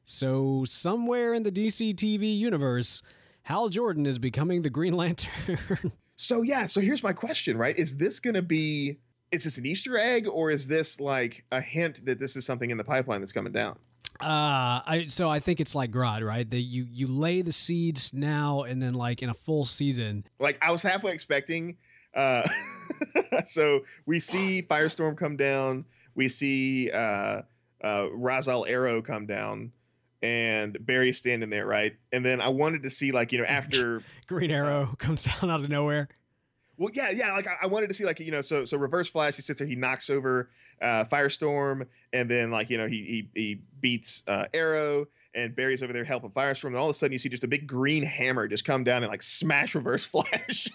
[0.06, 3.02] So, somewhere in the DC TV universe,
[3.44, 5.94] Hal Jordan is becoming the Green Lantern.
[6.18, 7.78] so, yeah, so here's my question, right?
[7.78, 8.98] Is this going to be
[9.34, 12.70] is this an Easter egg or is this like a hint that this is something
[12.70, 13.78] in the pipeline that's coming down?
[14.22, 16.50] Uh, I so I think it's like Grodd, right?
[16.50, 20.26] That you you lay the seeds now and then like in a full season.
[20.40, 21.78] Like I was halfway expecting
[22.16, 22.48] uh,
[23.46, 25.86] so we see Firestorm come down.
[26.16, 27.42] We see uh,
[27.84, 29.72] uh, Ra's al Ghul come down,
[30.22, 31.96] and Barry standing there, right?
[32.12, 35.50] And then I wanted to see, like, you know, after Green Arrow uh, comes down
[35.50, 36.08] out of nowhere.
[36.78, 37.34] Well, yeah, yeah.
[37.34, 39.36] Like I, I, wanted to see, like, you know, so so Reverse Flash.
[39.36, 40.50] He sits there, he knocks over
[40.82, 45.84] uh, Firestorm, and then like, you know, he he, he beats uh, Arrow, and Barry's
[45.84, 46.68] over there helping Firestorm.
[46.68, 49.04] And all of a sudden, you see just a big green hammer just come down
[49.04, 50.70] and like smash Reverse Flash.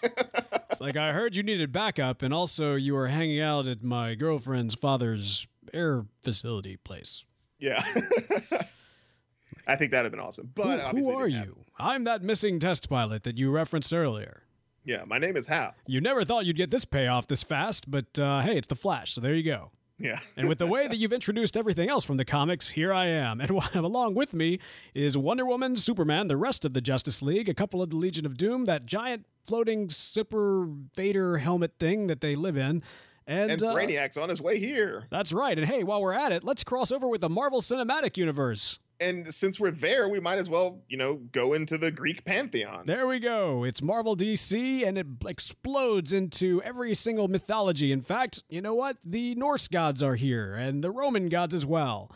[0.78, 4.14] It's like I heard you needed backup, and also you were hanging out at my
[4.14, 7.24] girlfriend's father's air facility place.
[7.58, 7.82] Yeah.
[9.66, 10.52] I think that'd have been awesome.
[10.54, 11.36] But who, who are you?
[11.36, 11.64] Happen.
[11.80, 14.44] I'm that missing test pilot that you referenced earlier.
[14.84, 15.74] Yeah, my name is Hal.
[15.88, 19.14] You never thought you'd get this payoff this fast, but uh, hey, it's the Flash,
[19.14, 19.72] so there you go.
[19.98, 20.20] Yeah.
[20.36, 23.40] and with the way that you've introduced everything else from the comics, here I am.
[23.40, 24.60] And along with me
[24.94, 28.24] is Wonder Woman, Superman, the rest of the Justice League, a couple of the Legion
[28.24, 32.82] of Doom, that giant floating Super Vader helmet thing that they live in.
[33.26, 35.06] And, and uh, Brainiac's uh, on his way here.
[35.10, 35.58] That's right.
[35.58, 39.32] And hey, while we're at it, let's cross over with the Marvel Cinematic Universe and
[39.32, 42.82] since we're there, we might as well, you know, go into the Greek pantheon.
[42.84, 43.64] There we go.
[43.64, 47.92] It's Marvel DC, and it explodes into every single mythology.
[47.92, 48.96] In fact, you know what?
[49.04, 52.10] The Norse gods are here, and the Roman gods as well.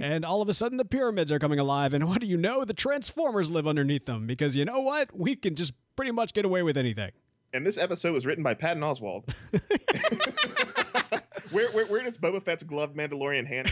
[0.00, 2.64] And all of a sudden, the pyramids are coming alive, and what do you know?
[2.64, 5.16] The Transformers live underneath them because you know what?
[5.16, 7.12] We can just pretty much get away with anything.
[7.52, 9.24] And this episode was written by Patton Oswalt.
[11.50, 13.68] where, where, where does Boba Fett's gloved Mandalorian hand?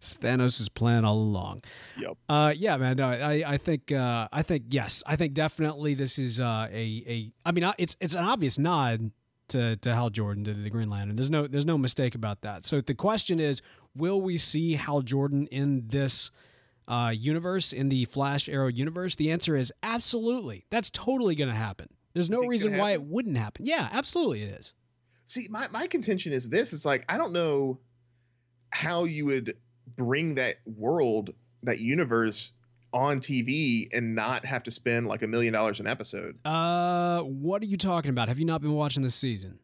[0.00, 1.62] Thanos' plan all along.
[1.98, 2.16] Yep.
[2.28, 2.96] Uh, yeah, man.
[2.96, 7.04] No, I, I think, uh, I think yes, I think definitely this is uh, a,
[7.06, 7.32] a.
[7.44, 9.12] I mean, it's it's an obvious nod
[9.50, 11.16] to to Hal Jordan to the Green Lantern.
[11.16, 12.64] There's no there's no mistake about that.
[12.64, 13.62] So the question is,
[13.94, 16.30] will we see Hal Jordan in this
[16.88, 19.16] uh, universe in the Flash Arrow universe?
[19.16, 20.64] The answer is absolutely.
[20.70, 21.88] That's totally going to happen.
[22.14, 23.66] There's no reason why it wouldn't happen.
[23.66, 24.74] Yeah, absolutely it is.
[25.26, 27.78] See, my, my contention is this: it's like I don't know
[28.72, 29.56] how you would
[29.96, 31.30] bring that world,
[31.62, 32.52] that universe
[32.92, 36.36] on TV and not have to spend like a million dollars an episode.
[36.44, 38.28] Uh, what are you talking about?
[38.28, 39.58] Have you not been watching this season?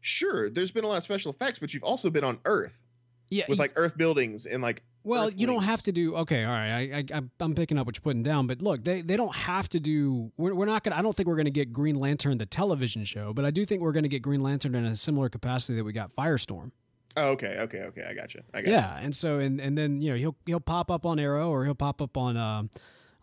[0.00, 2.82] Sure, there's been a lot of special effects, but you've also been on Earth
[3.30, 6.16] Yeah, with like Earth buildings and like Well, you don't have to do.
[6.16, 7.04] Okay, all right.
[7.12, 9.68] I, I, I'm picking up what you're putting down, but look, they, they don't have
[9.70, 10.32] to do.
[10.36, 10.96] We're, we're not gonna.
[10.96, 13.80] I don't think we're gonna get Green Lantern the television show, but I do think
[13.80, 16.72] we're gonna get Green Lantern in a similar capacity that we got Firestorm.
[17.16, 18.04] Oh, okay, okay, okay.
[18.08, 18.42] I got you.
[18.54, 21.18] I got Yeah, and so and and then you know he'll he'll pop up on
[21.18, 22.70] Arrow or he'll pop up on um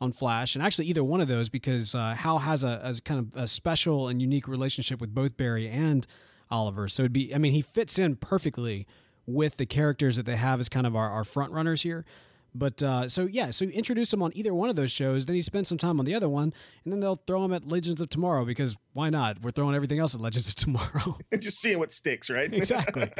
[0.01, 3.19] on Flash, and actually either one of those because uh, Hal has a as kind
[3.19, 6.05] of a special and unique relationship with both Barry and
[6.51, 6.87] Oliver.
[6.87, 7.33] So it'd be.
[7.33, 8.87] I mean, he fits in perfectly
[9.25, 12.05] with the characters that they have as kind of our, our front runners here.
[12.53, 15.25] But uh, so yeah, so you introduce him on either one of those shows.
[15.25, 17.65] Then he spends some time on the other one, and then they'll throw him at
[17.65, 19.41] Legends of Tomorrow because why not?
[19.41, 21.17] We're throwing everything else at Legends of Tomorrow.
[21.39, 22.51] Just seeing what sticks, right?
[22.53, 23.11] exactly.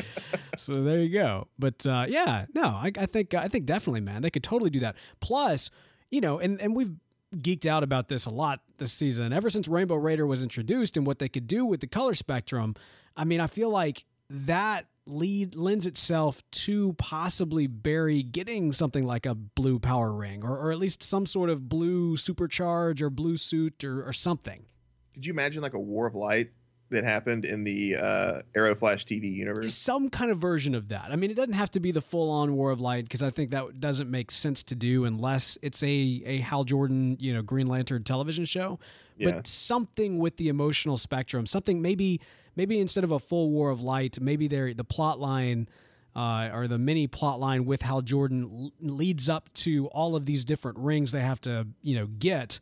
[0.58, 1.48] so there you go.
[1.58, 4.80] But uh, yeah, no, I, I think I think definitely, man, they could totally do
[4.82, 4.96] that.
[5.20, 5.70] Plus,
[6.10, 6.96] you know, and and we've
[7.36, 9.32] geeked out about this a lot this season.
[9.34, 12.76] Ever since Rainbow Raider was introduced and what they could do with the color spectrum,
[13.15, 19.26] I mean, I feel like that lead lends itself to possibly Barry getting something like
[19.26, 23.38] a blue power ring or, or at least some sort of blue supercharge or blue
[23.38, 24.65] suit or, or something.
[25.13, 26.52] Could you imagine like a War of Light
[26.91, 29.74] that happened in the uh, Arrow Flash TV universe?
[29.76, 31.08] some kind of version of that.
[31.10, 33.30] I mean, it doesn't have to be the full on War of Light because I
[33.30, 37.41] think that doesn't make sense to do unless it's a a Hal Jordan, you know,
[37.41, 38.80] Green Lantern television show.
[39.17, 39.32] Yeah.
[39.32, 42.22] But something with the emotional spectrum, something maybe
[42.60, 45.67] maybe instead of a full War of Light, maybe there the plot line.
[46.15, 50.26] Uh, or the mini plot line with Hal Jordan l- leads up to all of
[50.26, 52.60] these different rings they have to, you know, get,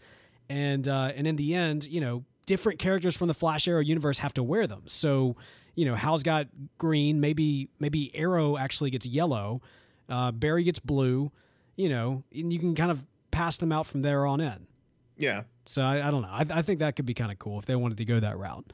[0.50, 4.20] and uh, and in the end, you know, different characters from the Flash Arrow universe
[4.20, 4.84] have to wear them.
[4.86, 5.38] So,
[5.76, 7.22] you know, Hal's got green.
[7.22, 9.62] Maybe maybe Arrow actually gets yellow.
[10.10, 11.32] Uh, Barry gets blue.
[11.78, 14.68] You know, and you can kind of pass them out from there on in.
[15.18, 15.44] yeah.
[15.66, 16.30] So I, I don't know.
[16.32, 18.38] I, I think that could be kind of cool if they wanted to go that
[18.38, 18.74] route.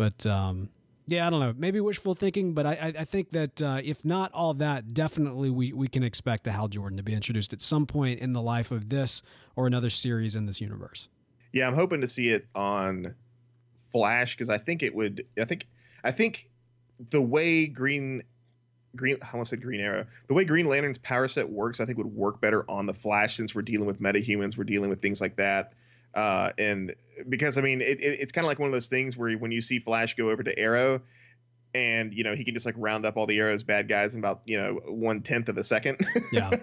[0.00, 0.70] But um,
[1.04, 1.52] yeah, I don't know.
[1.54, 5.74] Maybe wishful thinking, but I, I, think that uh, if not all that, definitely we,
[5.74, 8.70] we can expect the Hal Jordan to be introduced at some point in the life
[8.70, 9.20] of this
[9.56, 11.10] or another series in this universe.
[11.52, 13.14] Yeah, I'm hoping to see it on
[13.92, 15.26] Flash because I think it would.
[15.38, 15.66] I think
[16.02, 16.48] I think
[17.10, 18.22] the way Green
[18.96, 20.06] Green I almost said Green Arrow.
[20.28, 23.36] The way Green Lantern's power set works, I think would work better on the Flash
[23.36, 25.74] since we're dealing with metahumans, we're dealing with things like that.
[26.14, 26.94] Uh, and
[27.28, 29.52] because I mean, it, it, it's kind of like one of those things where when
[29.52, 31.02] you see Flash go over to Arrow,
[31.74, 34.20] and you know he can just like round up all the Arrow's bad guys in
[34.20, 35.98] about you know one tenth of a second.
[36.32, 36.50] Yeah.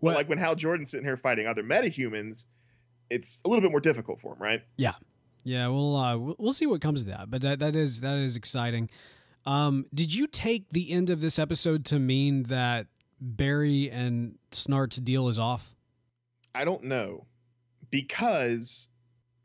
[0.00, 2.46] Well- like when Hal Jordan's sitting here fighting other metahumans,
[3.10, 4.62] it's a little bit more difficult for him, right?
[4.76, 4.92] Yeah,
[5.42, 7.30] yeah we'll uh, we'll we'll see what comes of that.
[7.30, 8.90] But that, that is that is exciting.
[9.44, 12.86] Um, did you take the end of this episode to mean that
[13.20, 15.74] Barry and Snart's deal is off?
[16.54, 17.26] I don't know
[17.90, 18.88] because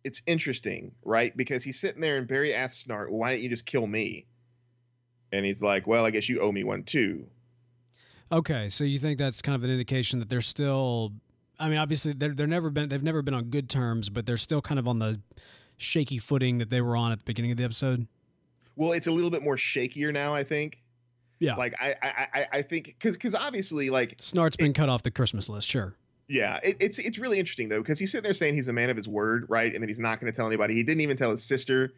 [0.04, 1.36] it's interesting, right?
[1.36, 4.27] Because he's sitting there and Barry asks Snart, well, "Why didn't you just kill me?"
[5.32, 7.27] And he's like, "Well, I guess you owe me one too."
[8.32, 11.13] Okay, so you think that's kind of an indication that they're still.
[11.60, 14.38] I mean, obviously they're they're never been they've never been on good terms, but they're
[14.38, 15.19] still kind of on the
[15.77, 18.08] shaky footing that they were on at the beginning of the episode.
[18.75, 20.82] Well, it's a little bit more shakier now, I think.
[21.39, 25.01] Yeah, Like I, I, I, I think because because obviously, like Snart's been cut off
[25.01, 25.95] the Christmas list, sure.
[26.31, 28.89] Yeah, it, it's it's really interesting though because he's sitting there saying he's a man
[28.89, 29.73] of his word, right?
[29.73, 30.75] And then he's not going to tell anybody.
[30.75, 31.91] He didn't even tell his sister,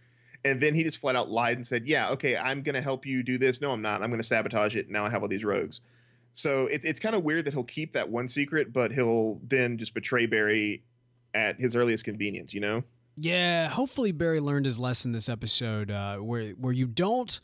[0.44, 3.06] and then he just flat out lied and said, "Yeah, okay, I'm going to help
[3.06, 4.02] you do this." No, I'm not.
[4.02, 4.90] I'm going to sabotage it.
[4.90, 5.82] Now I have all these rogues.
[6.34, 9.78] So it's it's kind of weird that he'll keep that one secret, but he'll then
[9.78, 10.82] just betray Barry
[11.36, 12.56] at his earliest convenience.
[12.56, 12.84] You know?
[13.16, 17.40] Yeah, hopefully Barry learned his lesson this episode, uh, where where you don't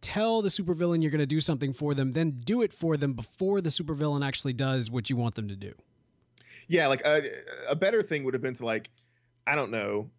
[0.00, 3.12] tell the supervillain you're going to do something for them, then do it for them
[3.12, 5.74] before the supervillain actually does what you want them to do.
[6.68, 7.22] Yeah, like a,
[7.68, 8.90] a better thing would have been to like,
[9.46, 10.10] I don't know,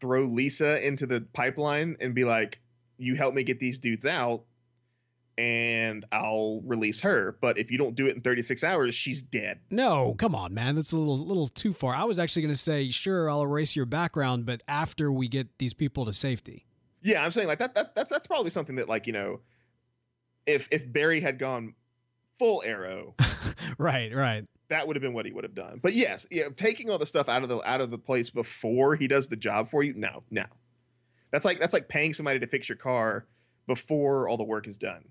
[0.00, 2.60] throw Lisa into the pipeline and be like,
[2.98, 4.44] "You help me get these dudes out."
[5.38, 7.38] and I'll release her.
[7.40, 9.60] But if you don't do it in 36 hours, she's dead.
[9.70, 10.74] No, come on, man.
[10.74, 11.94] That's a little little too far.
[11.94, 15.58] I was actually going to say, sure, I'll erase your background, but after we get
[15.58, 16.66] these people to safety.
[17.02, 19.40] Yeah, I'm saying like that, that that's that's probably something that like, you know,
[20.46, 21.74] if if Barry had gone
[22.40, 23.14] full arrow,
[23.78, 24.44] right, right.
[24.70, 25.80] That would have been what he would have done.
[25.82, 28.96] But yes, yeah, taking all the stuff out of the out of the place before
[28.96, 30.44] he does the job for you, no, no.
[31.30, 33.26] That's like that's like paying somebody to fix your car
[33.66, 35.04] before all the work is done,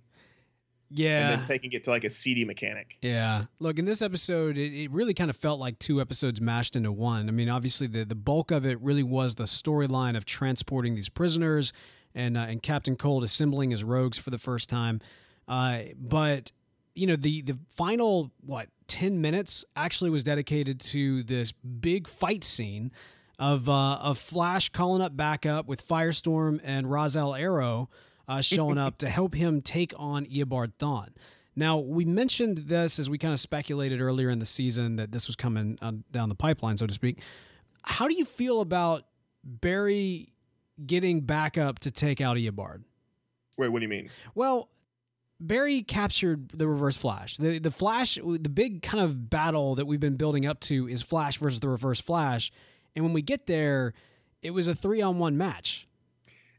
[0.89, 1.29] Yeah.
[1.29, 2.97] and then taking it to like a seedy mechanic.
[3.03, 3.45] Yeah.
[3.59, 6.91] Look, in this episode, it, it really kind of felt like two episodes mashed into
[6.91, 7.27] one.
[7.29, 11.09] I mean, obviously, the, the bulk of it really was the storyline of transporting these
[11.09, 11.71] prisoners
[12.15, 14.99] and uh, and Captain Cold assembling his rogues for the first time.
[15.47, 16.51] Uh, but
[16.97, 22.43] you know, the the final what ten minutes actually was dedicated to this big fight
[22.43, 22.91] scene
[23.39, 27.89] of uh, of Flash calling up backup with Firestorm and Ra's al Arrow
[28.27, 31.09] uh, showing up to help him take on Eobard Thawne.
[31.55, 35.25] Now, we mentioned this as we kind of speculated earlier in the season that this
[35.25, 37.19] was coming uh, down the pipeline, so to speak.
[37.81, 39.05] How do you feel about
[39.43, 40.33] Barry
[40.85, 42.83] getting backup to take out Eobard?
[43.57, 44.09] Wait, what do you mean?
[44.35, 44.69] Well,
[45.39, 47.37] Barry captured the Reverse Flash.
[47.37, 51.01] The the Flash, the big kind of battle that we've been building up to is
[51.01, 52.51] Flash versus the Reverse Flash,
[52.95, 53.93] and when we get there,
[54.41, 55.87] it was a three on one match.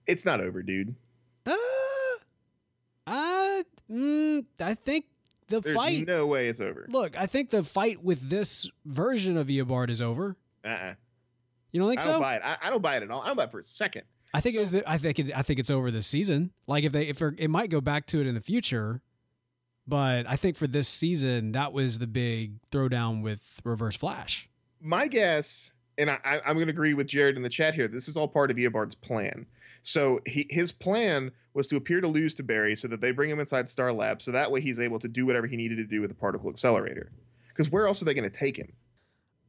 [0.06, 0.94] It's not over, dude.
[1.44, 1.54] Uh,
[3.06, 5.06] uh, mm, I think
[5.48, 6.06] the There's fight.
[6.06, 6.86] no way it's over.
[6.88, 10.36] Look, I think the fight with this version of Eobard is over.
[10.64, 10.94] Uh-uh.
[11.72, 12.10] You don't think so?
[12.10, 12.42] I don't buy it.
[12.44, 13.22] I, I don't buy it at all.
[13.22, 14.02] I don't buy it for a second.
[14.34, 14.74] I think it's.
[14.86, 16.52] I think it, I think it's over this season.
[16.66, 19.00] Like if they if it might go back to it in the future,
[19.86, 24.48] but I think for this season that was the big throwdown with Reverse Flash.
[24.80, 27.88] my guess, and I, I, I'm going to agree with Jared in the chat here.
[27.88, 29.46] This is all part of Eobard's plan.
[29.82, 33.30] So he, his plan was to appear to lose to Barry, so that they bring
[33.30, 35.84] him inside Star Lab, so that way he's able to do whatever he needed to
[35.84, 37.10] do with the particle accelerator.
[37.48, 38.72] Because where else are they going to take him?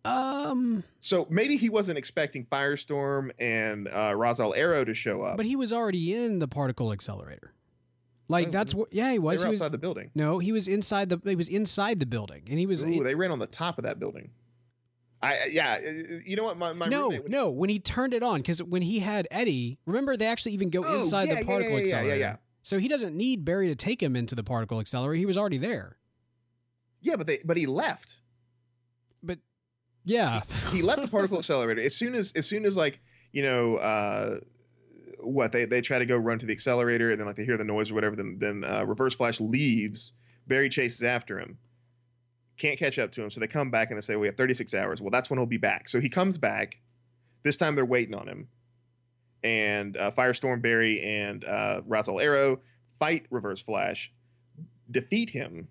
[0.06, 5.38] Um, So maybe he wasn't expecting Firestorm and uh, Ra's al Arrow to show up.
[5.38, 7.54] but he was already in the particle accelerator.
[8.28, 8.94] Like Oh, that's what.
[8.94, 9.40] Yeah, he they was.
[9.42, 9.62] were He was.
[9.62, 10.12] outside the building.
[10.16, 11.20] No, he was inside the.
[11.26, 12.84] He was inside the building, and he was.
[12.86, 14.30] Ooh, they ran on the top of that building.
[15.22, 15.92] I yeah, uh,
[16.26, 16.56] you know what?
[16.58, 17.50] My, my no, roommate no.
[17.50, 20.84] When he turned it on, because when he had Eddie, remember they actually even go
[20.86, 22.20] Oh, inside yeah, the particle yeah, yeah, yeah, accelerator.
[22.20, 22.36] yeah.
[22.62, 25.18] So he doesn't need Barry to take him into the particle accelerator.
[25.20, 25.98] He was already there.
[27.02, 28.20] yeah, but they but he left.
[30.10, 30.42] Yeah,
[30.72, 33.00] he left the particle accelerator as soon as as soon as like
[33.32, 34.40] you know uh
[35.20, 37.58] what they they try to go run to the accelerator and then like they hear
[37.58, 40.14] the noise or whatever then then uh, reverse flash leaves.
[40.48, 41.60] Barry chases after him.
[42.58, 44.74] Can't catch up to him so they come back and they say we have 36
[44.74, 45.00] hours.
[45.00, 45.88] Well that's when he'll be back.
[45.88, 46.80] So he comes back.
[47.44, 48.48] This time they're waiting on him.
[49.44, 52.62] And uh, firestorm barry and uh Ra's al arrow
[53.00, 54.12] fight reverse flash
[54.90, 55.68] defeat him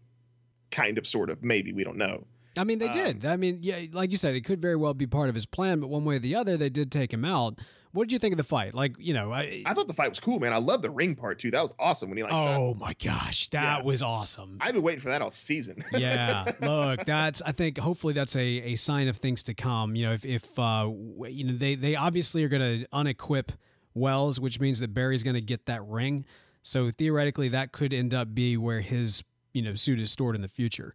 [0.71, 2.25] kind of sort of maybe we don't know
[2.57, 3.25] I mean they Um, did.
[3.25, 5.81] I mean, yeah, like you said, it could very well be part of his plan.
[5.81, 7.59] But one way or the other, they did take him out.
[7.93, 8.75] What did you think of the fight?
[8.75, 9.63] Like, you know, I.
[9.65, 10.53] I thought the fight was cool, man.
[10.53, 11.51] I love the ring part too.
[11.51, 12.33] That was awesome when he like.
[12.33, 13.83] shot- oh my gosh, that Yeah.
[13.85, 14.59] was awesome.
[14.61, 15.83] I've been waiting for that all season.
[15.97, 20.05] yeah look that's i think hopefully that's a, a sign of things to come you
[20.05, 20.89] know if, if uh
[21.29, 23.51] you know they they obviously are going to unequip
[23.95, 26.25] wells which means that barry's going to get that ring
[26.63, 30.43] so theoretically that could end up be where his you know suit is stored in
[30.43, 30.95] the future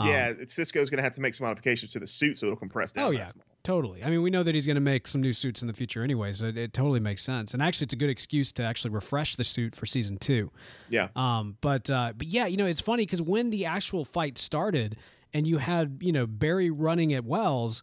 [0.00, 2.92] Um, yeah, Cisco's gonna have to make some modifications to the suit so it'll compress
[2.92, 3.04] down.
[3.04, 3.28] Oh yeah,
[3.62, 4.02] totally.
[4.02, 6.02] I mean, we know that he's going to make some new suits in the future
[6.02, 7.52] anyway, so it, it totally makes sense.
[7.52, 10.50] And actually, it's a good excuse to actually refresh the suit for season two.
[10.88, 11.08] Yeah.
[11.14, 14.96] Um, but uh, but yeah, you know, it's funny because when the actual fight started,
[15.34, 17.82] and you had you know Barry running at Wells.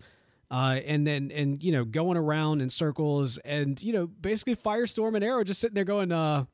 [0.49, 5.13] Uh, and then and you know going around in circles and you know basically Firestorm
[5.13, 6.45] and Arrow just sitting there going uh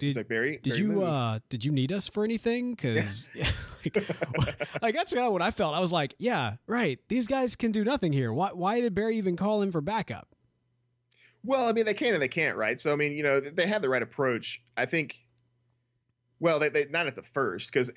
[0.00, 0.58] Did- like Barry.
[0.62, 1.02] did you move.
[1.04, 3.30] uh did you need us for anything because
[3.84, 4.08] like,
[4.82, 7.70] like that's kind of what i felt i was like yeah right these guys can
[7.72, 10.28] do nothing here why why did barry even call him for backup
[11.44, 12.80] Well, I mean, they can and they can't, right?
[12.80, 14.62] So, I mean, you know, th- they had the right approach.
[14.78, 15.20] I think.
[16.40, 17.90] Well, they, they not at the first because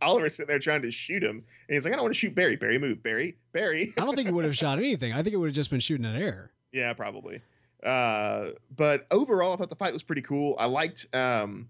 [0.00, 1.36] Oliver's sitting there trying to shoot him,
[1.68, 2.56] and he's like, "I don't want to shoot Barry.
[2.56, 5.36] Barry, move, Barry, Barry." i don't think he would have shot anything i think it
[5.36, 7.40] would have just been shooting at air Yeah, probably.
[7.84, 10.56] Uh, but overall, I thought the fight was pretty cool.
[10.58, 11.68] I liked, um,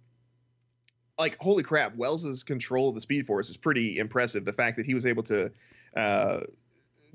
[1.19, 4.45] like, holy crap, Wells's control of the Speed Force is pretty impressive.
[4.45, 5.51] The fact that he was able to
[5.97, 6.41] uh,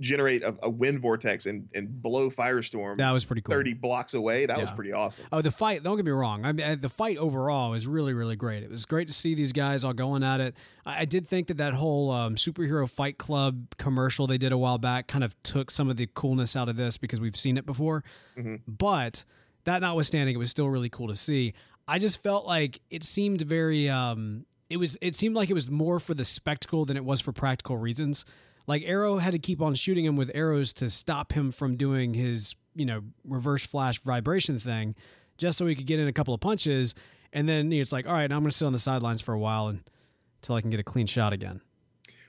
[0.04, 4.14] generate a, a wind vortex and, and blow Firestorm that was pretty cool 30 blocks
[4.14, 5.26] away, that was pretty awesome.
[5.32, 5.82] Oh, the fight!
[5.84, 6.46] Don't get me wrong.
[6.46, 8.64] I mean, the fight overall was really, really great.
[8.64, 10.56] It was great to see these guys all going at it.
[10.86, 14.58] I, I did think that that whole um, superhero fight club commercial they did a
[14.58, 17.58] while back kind of took some of the coolness out of this because we've seen
[17.58, 18.04] it before.
[18.38, 18.62] Mhm.
[18.68, 19.24] But
[19.64, 21.54] that notwithstanding, it was still really cool to see.
[21.88, 23.90] I just felt like it seemed very.
[23.90, 24.98] Um, it was.
[25.02, 28.26] It seemed like it was more for the spectacle than it was for practical reasons.
[28.68, 32.14] Like Arrow had to keep on shooting him with arrows to stop him from doing
[32.14, 34.96] his, you know, reverse flash vibration thing,
[35.38, 36.96] just so he could get in a couple of punches.
[37.34, 39.34] And then it's like, all right, now I'm going to sit on the sidelines for
[39.34, 39.82] a while and,
[40.42, 41.62] until I can get a clean shot again.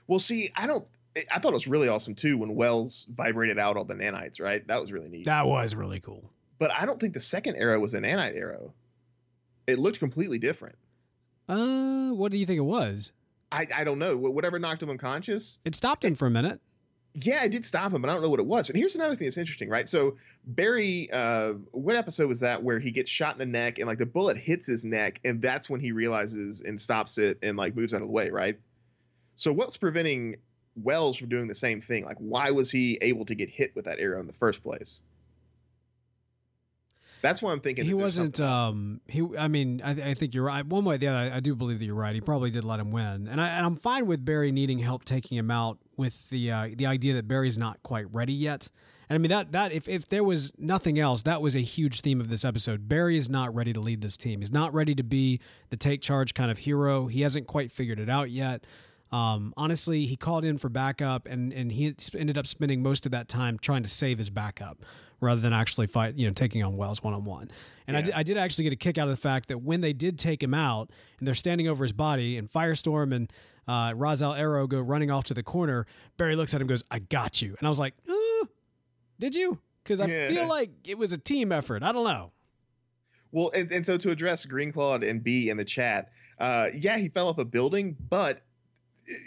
[0.07, 0.85] Well, see, I don't.
[1.33, 4.41] I thought it was really awesome too when Wells vibrated out all the nanites.
[4.41, 5.25] Right, that was really neat.
[5.25, 6.29] That was really cool.
[6.59, 8.73] but I don't think the second arrow was an nanite arrow.
[9.67, 10.75] It looked completely different.
[11.47, 13.11] Uh, what do you think it was?
[13.55, 14.17] I, I don't know.
[14.17, 15.59] Whatever knocked him unconscious.
[15.63, 16.59] It stopped him for a minute.
[17.13, 18.67] Yeah, it did stop him, but I don't know what it was.
[18.67, 19.87] But here's another thing that's interesting, right?
[19.87, 23.87] So Barry, uh, what episode was that where he gets shot in the neck and
[23.87, 27.57] like the bullet hits his neck, and that's when he realizes and stops it and
[27.57, 28.59] like moves out of the way, right?
[29.37, 30.35] So what's preventing
[30.75, 32.03] Wells from doing the same thing?
[32.03, 34.99] Like, why was he able to get hit with that arrow in the first place?
[37.25, 38.39] That's why I'm thinking He wasn't.
[38.39, 39.27] Um, he.
[39.37, 40.63] I mean, I, I think you're right.
[40.63, 42.13] One way or the other, I, I do believe that you're right.
[42.13, 45.35] He probably did let him win, and, I, I'm fine with Barry needing help taking
[45.35, 48.69] him out with the uh, the idea that Barry's not quite ready yet.
[49.09, 52.01] And I mean that that if if there was nothing else, that was a huge
[52.01, 52.87] theme of this episode.
[52.87, 54.41] Barry is not ready to lead this team.
[54.41, 57.07] He's not ready to be the take charge kind of hero.
[57.07, 58.65] He hasn't quite figured it out yet.
[59.15, 63.11] Um, honestly, he called in for backup, and and he ended up spending most of
[63.13, 64.83] that time trying to save his backup
[65.21, 67.49] rather than actually fight, you know, taking on Wells one on one.
[67.87, 69.79] And I, did, I did actually get a kick out of the fact that when
[69.79, 70.89] they did take him out,
[71.19, 73.31] and they're standing over his body, and Firestorm and
[73.67, 75.87] uh, Ra's al Arrow go running off to the corner,
[76.17, 78.45] Barry looks at him, and goes, "I got you," and I was like, uh,
[79.19, 80.27] "Did you?" Because I Yeah.
[80.29, 81.83] feel like it was a team effort.
[81.83, 82.31] I don't know.
[83.31, 86.09] Well, and, and so to address Green Claude and B in the chat,
[86.39, 88.41] uh, yeah, he fell off a building, but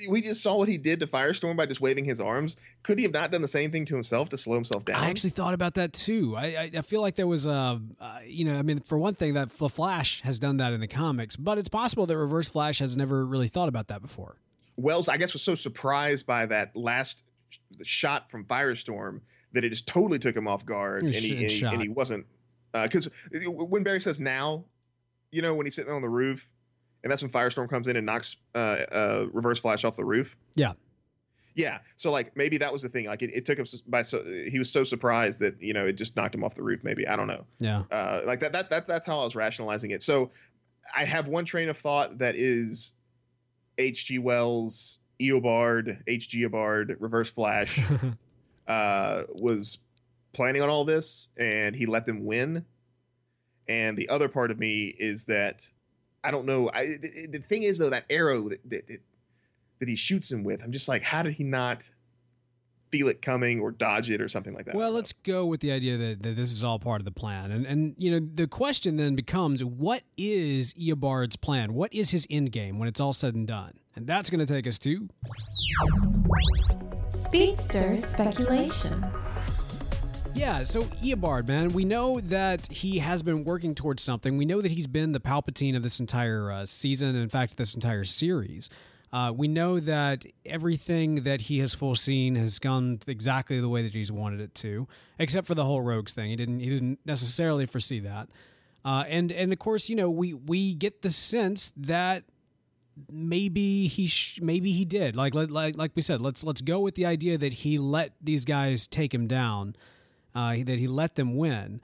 [0.08, 2.56] we just saw what he did to Firestorm by just waving his arms.
[2.82, 4.96] Could he have not done the same thing to himself to slow himself down?
[4.96, 6.34] I actually thought about that too.
[6.36, 9.14] I, I, I feel like there was a, uh, you know, I mean, for one
[9.14, 12.48] thing, that the Flash has done that in the comics, but it's possible that Reverse
[12.48, 14.36] Flash has never really thought about that before.
[14.76, 19.20] Wells, I guess, was so surprised by that last sh- shot from Firestorm
[19.52, 22.26] that it just totally took him off guard, and he, and he, and he wasn't
[22.72, 23.08] because
[23.44, 24.64] when Barry says now,
[25.30, 26.48] you know, when he's sitting on the roof,
[27.02, 30.36] and that's when Firestorm comes in and knocks uh, uh, Reverse Flash off the roof.
[30.54, 30.72] Yeah.
[31.54, 33.06] Yeah, so like maybe that was the thing.
[33.06, 35.94] Like it, it took him by so he was so surprised that you know it
[35.94, 36.84] just knocked him off the roof.
[36.84, 37.44] Maybe I don't know.
[37.58, 37.82] Yeah.
[37.90, 40.00] Uh, like that, that that that's how I was rationalizing it.
[40.00, 40.30] So
[40.96, 42.94] I have one train of thought that is
[43.76, 44.20] H.G.
[44.20, 46.44] Wells, Eobard, H.G.
[46.44, 47.80] Eobard, Reverse Flash
[48.68, 49.78] uh, was
[50.32, 52.64] planning on all this, and he let them win.
[53.68, 55.68] And the other part of me is that
[56.24, 56.70] I don't know.
[56.72, 59.00] I the, the thing is though that arrow that, that that
[59.80, 61.88] that he shoots him with, I'm just like, how did he not
[62.90, 64.74] feel it coming or dodge it or something like that?
[64.74, 64.96] Well, don't know.
[64.96, 67.50] let's go with the idea that, that this is all part of the plan.
[67.50, 71.74] And and you know, the question then becomes what is Eobard's plan?
[71.74, 73.74] What is his end game when it's all said and done?
[73.94, 75.08] And that's going to take us to
[77.10, 79.04] Speedster speculation.
[80.38, 84.36] Yeah, so Eobard, man, we know that he has been working towards something.
[84.36, 87.74] We know that he's been the Palpatine of this entire uh, season, in fact, this
[87.74, 88.70] entire series.
[89.12, 93.92] Uh, we know that everything that he has foreseen has gone exactly the way that
[93.92, 94.86] he's wanted it to,
[95.18, 96.30] except for the whole rogues thing.
[96.30, 96.60] He didn't.
[96.60, 98.28] He didn't necessarily foresee that.
[98.84, 102.22] Uh, and and of course, you know, we we get the sense that
[103.10, 105.16] maybe he sh- maybe he did.
[105.16, 108.12] Like like like like we said, let's let's go with the idea that he let
[108.22, 109.74] these guys take him down
[110.34, 111.80] uh, that he let them win.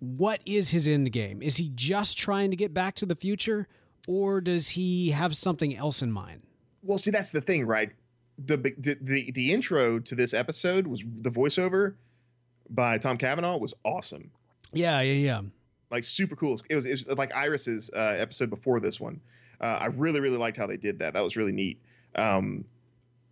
[0.00, 1.42] What is his end game?
[1.42, 3.66] Is he just trying to get back to the future,
[4.06, 6.42] or does he have something else in mind?
[6.82, 7.90] Well, see, that's the thing, right?
[8.38, 11.94] The, the the the intro to this episode was the voiceover
[12.70, 14.30] by Tom Cavanagh was awesome,
[14.72, 15.40] Yeah, yeah, yeah.
[15.90, 16.60] like super cool.
[16.70, 19.20] It was, it was like Iris's uh, episode before this one.
[19.60, 21.14] Uh, I really really liked how they did that.
[21.14, 21.80] That was really neat.
[22.14, 22.64] Um,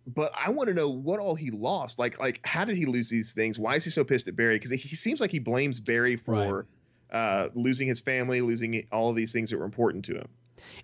[0.07, 1.99] but I want to know what all he lost.
[1.99, 3.59] Like like how did he lose these things?
[3.59, 4.57] Why is he so pissed at Barry?
[4.57, 6.65] Because he seems like he blames Barry for
[7.11, 10.27] uh, losing his family, losing all of these things that were important to him.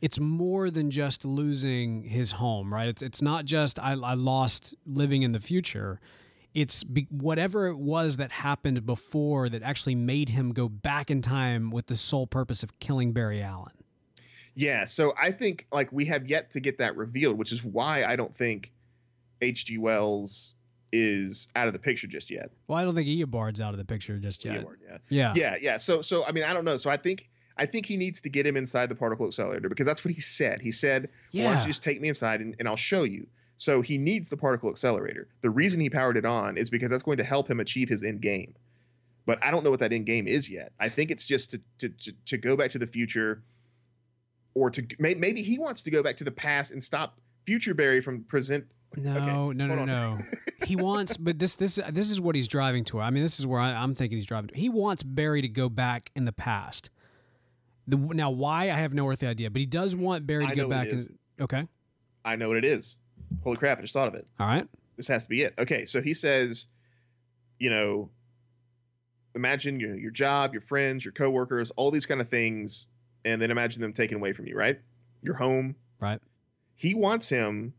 [0.02, 2.88] It's more than just losing his home, right?
[2.88, 6.00] It's it's not just I, I lost living in the future.
[6.54, 11.22] It's be, whatever it was that happened before that actually made him go back in
[11.22, 13.72] time with the sole purpose of killing Barry Allen.
[14.54, 18.04] Yeah, so I think like we have yet to get that revealed, which is why
[18.04, 18.72] I don't think
[19.42, 19.78] H.G.
[19.78, 20.56] Wells
[20.92, 22.52] is out of the picture just yet.
[22.68, 24.64] Well, I don't think Eobard's out of the picture just yet.
[24.64, 24.98] Eobard, yeah.
[25.10, 25.34] Yeah.
[25.36, 25.78] yeah, yeah.
[25.78, 26.78] So, so I mean, I don't know.
[26.78, 29.86] So I think I think he needs to get him inside the particle accelerator because
[29.86, 30.62] that's what he said.
[30.62, 33.28] He said, "Why don't you just take me inside and, and I'll show you."
[33.58, 35.28] So he needs the particle accelerator.
[35.42, 38.04] The reason he powered it on is because that's going to help him achieve his
[38.04, 38.56] end game.
[39.26, 40.74] But I don't know what that end game is yet.
[40.80, 43.44] I think it's just to to to, to go back to the future,
[44.54, 47.74] or to may, maybe he wants to go back to the past and stop future
[47.74, 48.66] Barry from present.
[48.98, 49.12] No,
[49.50, 50.20] Okay, no, no, no.
[50.66, 53.00] he wants, but this, this, this is what he's driving to.
[53.00, 54.50] I mean, this is where I, I'm thinking he's driving.
[54.50, 54.56] To.
[54.56, 56.90] He wants Barry to go back in the past.
[57.88, 60.56] The now why I have no earthly idea, but he does want Barry to I
[60.56, 60.88] go back.
[60.88, 61.08] it is.
[61.08, 61.68] In, okay,
[62.24, 62.98] I know what it is.
[63.44, 63.80] Holy crap!
[63.80, 64.26] I just thought of it.
[64.40, 64.66] all right.
[64.96, 65.54] this has to be it.
[65.58, 66.68] Okay, so he says,
[67.60, 68.10] you know,
[69.36, 72.88] imagine your, your job, your friends, your coworkers, all these kind of things,
[73.26, 74.80] and then imagine them taken away from you, right?
[75.22, 75.76] Your home.
[76.00, 76.20] Right.
[76.76, 77.74] He wants him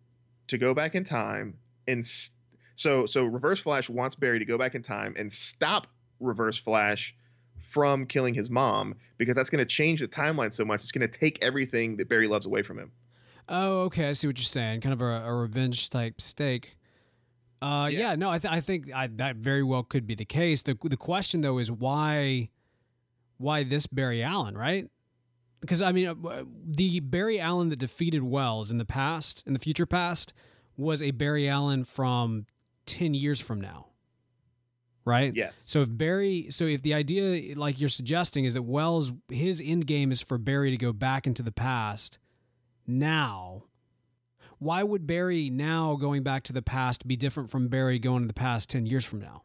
[0.48, 2.36] to go back in time and st-
[2.74, 5.86] so so Reverse Flash wants Barry to go back in time and stop
[6.20, 7.14] Reverse Flash
[7.60, 10.82] from killing his mom because that's going to change the timeline so much.
[10.82, 12.92] It's going to take everything that Barry loves away from him.
[13.48, 14.08] Oh, okay.
[14.08, 14.80] I see what you're saying.
[14.80, 16.76] Kind of a, a revenge type stake.
[17.60, 17.98] Uh, yeah.
[17.98, 18.14] Yeah.
[18.14, 20.62] no, I, th- I think I, that very well could be the case.
[20.62, 22.50] the The question though is why,
[23.38, 24.88] why this Barry Allen, right?
[25.60, 29.58] Because I mean, uh, the Barry Allen that defeated Wells in the past, in the
[29.58, 30.34] future past,
[30.76, 32.46] was a Barry Allen from
[32.86, 33.86] ten years from now,
[35.04, 35.34] right?
[35.34, 35.58] Yes.
[35.58, 39.86] So if Barry, so if the idea, like you're suggesting, is that Wells, his end
[39.86, 42.18] game is for Barry to go back into the past
[42.86, 43.64] now,
[44.58, 48.28] why would Barry now going back to the past be different from Barry going to
[48.28, 49.42] the past 10 years from now?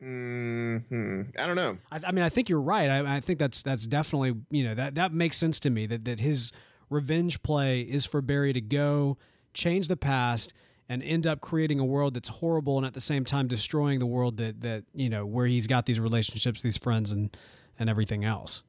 [0.00, 1.78] Hmm I don't know.
[1.90, 2.90] I, I mean, I think you're right.
[2.90, 5.86] I, I think that's that's definitely you know that that makes sense to me.
[5.86, 6.52] That that his
[6.90, 9.16] revenge play is for Barry to go
[9.52, 10.52] change the past
[10.88, 14.06] and end up creating a world that's horrible and at the same time destroying the
[14.06, 17.36] world that that you know where he's got these relationships, these friends, and
[17.78, 18.62] and everything else.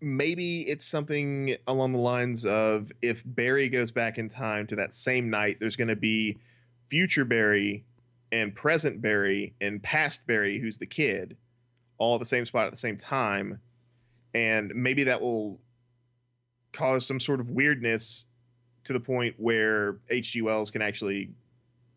[0.00, 4.94] maybe it's something along the lines of if Barry goes back in time to that
[4.94, 6.38] same night, there's going to be
[6.88, 7.84] future Barry
[8.32, 11.36] and present Barry and past Barry, who's the kid,
[11.98, 13.60] all at the same spot at the same time.
[14.34, 15.58] And maybe that will
[16.72, 18.26] cause some sort of weirdness
[18.84, 20.42] to the point where H.G.
[20.42, 21.30] Wells can actually,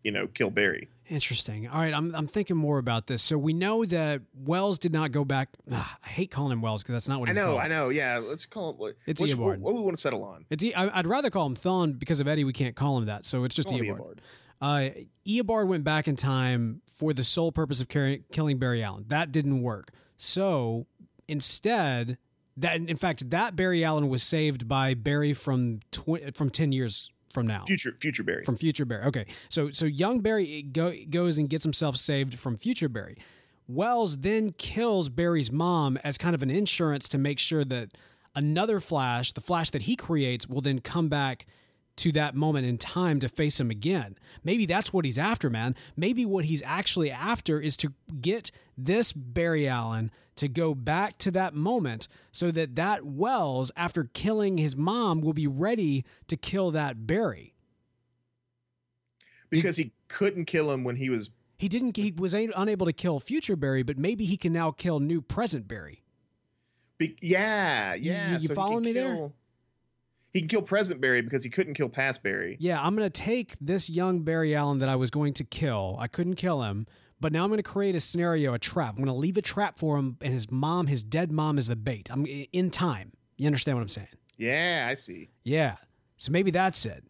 [0.04, 0.90] you know, kill Barry.
[1.10, 1.68] Interesting.
[1.68, 3.22] All right, I'm I'm thinking more about this.
[3.22, 5.50] So we know that Wells did not go back.
[5.72, 7.46] Ah, I hate calling him Wells because that's not what he's doing.
[7.46, 7.66] I know, called.
[7.66, 7.90] I know.
[7.90, 8.98] Yeah, let's call it.
[9.06, 9.38] It's Eobard.
[9.38, 10.46] what, what we want to settle on?
[10.50, 12.46] It's E- I'd rather call him Thawne because of Eddie.
[12.46, 13.68] We can't call him that, so it's just.
[13.68, 14.20] Eobard.
[14.64, 14.92] Uh,
[15.28, 19.04] Eobard went back in time for the sole purpose of carrying, killing Barry Allen.
[19.10, 19.90] That didn't work.
[20.16, 20.88] So
[21.28, 22.18] instead,
[22.56, 27.12] that in fact, that Barry Allen was saved by Barry from tw- from ten years
[27.34, 27.66] from now.
[27.66, 28.46] Future, future Barry.
[28.46, 29.04] From Future Barry.
[29.04, 33.18] Okay, so so young Barry go, goes and gets himself saved from Future Barry.
[33.68, 37.98] Wells then kills Barry's mom as kind of an insurance to make sure that
[38.34, 41.48] another Flash, the Flash that he creates, will then come back
[41.98, 44.18] to that moment in time to face him again.
[44.44, 45.76] Maybe that's what he's after, man.
[45.96, 51.30] Maybe what he's actually after is to get this Barry Allen to go back to
[51.32, 56.72] that moment so that that Wells, after killing his mom, will be ready to kill
[56.72, 57.54] that Barry.
[59.50, 61.30] because he couldn't kill him when he was
[61.60, 61.96] He didn't.
[61.96, 65.68] He was unable to kill future Barry, but maybe he can now kill new present
[65.68, 66.04] Barry.
[66.98, 68.28] Be- yeah, You- yeah.
[68.30, 69.32] you- you so can me there?
[70.34, 72.58] He can kill present Barry because he couldn't kill past Barry.
[72.60, 75.96] Yeah, I'm gonna take this young Barry Allen that I was going to kill.
[76.00, 76.88] I couldn't kill him,
[77.20, 78.96] but now I'm gonna create a scenario, a trap.
[78.98, 81.76] I'm gonna leave a trap for him, and his mom, his dead mom, is the
[81.76, 82.10] bait.
[82.12, 83.12] I'm in time.
[83.38, 84.08] You understand what I'm saying?
[84.38, 85.30] Yeah, I see.
[85.44, 85.76] Yeah.
[86.18, 87.04] So maybe that's it.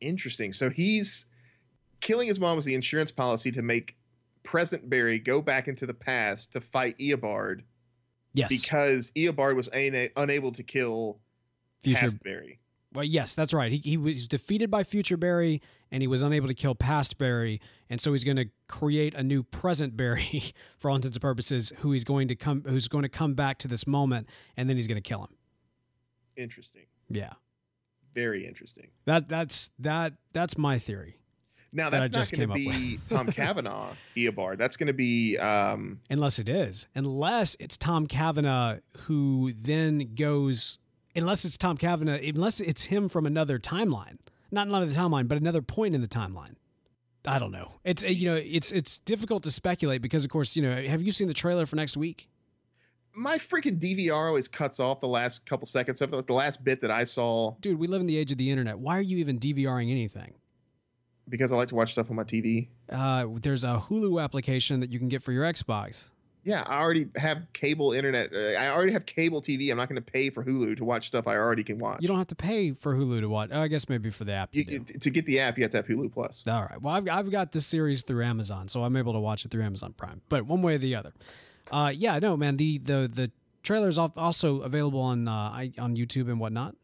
[0.00, 0.52] Interesting.
[0.52, 1.26] So he's
[2.00, 3.96] killing his mom was the insurance policy to make
[4.42, 7.60] present Barry go back into the past to fight Eobard
[8.34, 8.48] Yes.
[8.50, 11.20] because Eobard was unable to kill
[11.84, 12.00] future.
[12.00, 12.58] past Barry.
[12.92, 13.72] Well, yes, that's right.
[13.72, 15.60] He, he was defeated by Future Barry,
[15.90, 17.60] and he was unable to kill Past Barry,
[17.90, 21.72] and so he's going to create a new present Barry, for all intents and purposes,
[21.78, 24.76] who he's going to come, who's going to come back to this moment, and then
[24.76, 25.34] he's going to kill him.
[26.36, 26.86] Interesting.
[27.08, 27.32] Yeah,
[28.14, 28.88] Very interesting.
[29.06, 31.18] that that's that that's my theory.
[31.72, 34.58] Now That that's not just going to be Tom Cavanagh Eobard.
[34.58, 40.78] That's going to be um Unless it is, unless it's Tom Cavanagh who then goes,
[41.14, 44.18] unless it's Tom Cavanagh, unless it's him from another timeline,
[44.50, 46.54] not another timeline, but another point in the timeline.
[47.26, 47.72] I don't know.
[47.84, 51.00] It's uh, you know it's it's difficult to speculate because of course you know have
[51.00, 52.28] you seen the trailer for next week?
[53.16, 56.10] my freaking DVR always cuts off the last couple seconds of.
[56.10, 58.76] The last bit that I saw Dude, we live in the age of the internet.
[58.76, 60.34] Why are you even DVRing anything?
[61.28, 62.68] because I like to watch stuff on my TV.
[62.90, 66.10] Uh, there's a Hulu application that you can get for your Xbox.
[66.44, 68.30] Yeah, I already have cable internet.
[68.32, 69.70] Uh, I already have cable TV.
[69.70, 72.02] I'm not going to pay for Hulu to watch stuff I already can watch.
[72.02, 73.50] You don't have to pay for Hulu to watch.
[73.52, 74.50] Oh, I guess maybe for the app.
[74.52, 76.44] You to get the app, you have to have Hulu Plus.
[76.46, 76.80] All right.
[76.80, 79.62] Well, I've, I've got this series through Amazon, so I'm able to watch it through
[79.62, 80.20] Amazon Prime.
[80.28, 81.12] But one way or the other,
[81.72, 82.56] uh, yeah, no, man.
[82.58, 83.30] The the the
[83.62, 86.76] trailer's al- also available on uh, on YouTube and whatnot.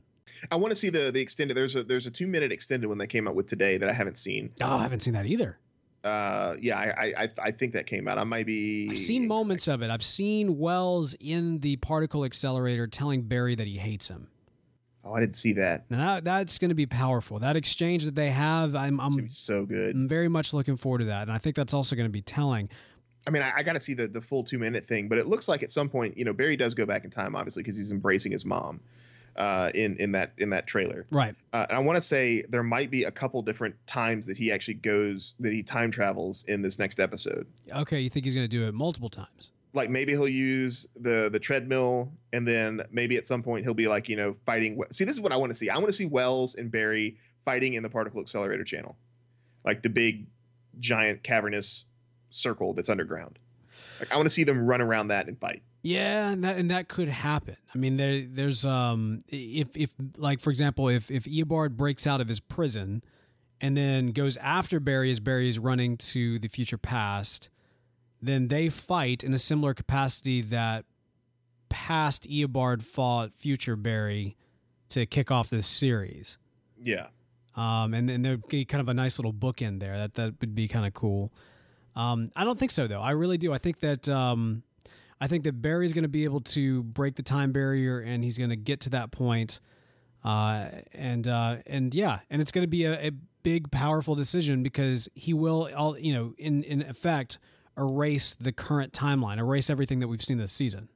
[0.50, 1.56] I want to see the the extended.
[1.56, 3.92] There's a there's a two minute extended one they came out with today that I
[3.92, 4.52] haven't seen.
[4.62, 5.58] Oh, I haven't seen that either.
[6.02, 8.16] Uh, yeah, I I I, think that came out.
[8.16, 8.88] I might be.
[8.90, 9.90] I've seen moments of it.
[9.90, 14.28] I've seen Wells in the particle accelerator telling Barry that he hates him.
[15.04, 15.90] Oh, I didn't see that.
[15.90, 17.38] Now that, that's going to be powerful.
[17.38, 19.94] That exchange that they have, I'm I'm so good.
[19.94, 22.22] I'm very much looking forward to that, and I think that's also going to be
[22.22, 22.70] telling.
[23.26, 25.26] I mean, I, I got to see the the full two minute thing, but it
[25.26, 27.76] looks like at some point, you know, Barry does go back in time, obviously, because
[27.76, 28.80] he's embracing his mom
[29.36, 31.06] uh, in in that in that trailer.
[31.10, 31.34] Right.
[31.52, 34.52] Uh, and I want to say there might be a couple different times that he
[34.52, 37.46] actually goes that he time travels in this next episode.
[37.72, 39.52] Okay, you think he's going to do it multiple times?
[39.72, 43.88] Like maybe he'll use the the treadmill, and then maybe at some point he'll be
[43.88, 44.80] like, you know, fighting.
[44.90, 45.70] See, this is what I want to see.
[45.70, 48.96] I want to see Wells and Barry fighting in the particle accelerator channel,
[49.64, 50.26] like the big,
[50.78, 51.84] giant cavernous
[52.30, 53.38] circle that's underground.
[54.00, 55.62] Like I want to see them run around that and fight.
[55.82, 57.56] Yeah, and that and that could happen.
[57.74, 62.20] I mean, there there's um if if like for example, if if Eobard breaks out
[62.20, 63.02] of his prison
[63.60, 67.48] and then goes after Barry as Barry is running to the future past,
[68.20, 70.84] then they fight in a similar capacity that
[71.70, 74.36] past Eobard fought future Barry
[74.90, 76.36] to kick off this series.
[76.82, 77.06] Yeah.
[77.56, 79.96] Um, and and there'd be kind of a nice little bookend there.
[79.96, 81.32] That that would be kind of cool.
[81.96, 83.00] Um, I don't think so though.
[83.00, 83.52] I really do.
[83.52, 84.62] I think that um,
[85.20, 88.38] I think that Barry's going to be able to break the time barrier, and he's
[88.38, 89.60] going to get to that point.
[90.24, 93.10] Uh, and uh, and yeah, and it's going to be a, a
[93.42, 97.38] big, powerful decision because he will, all you know, in in effect,
[97.76, 100.88] erase the current timeline, erase everything that we've seen this season.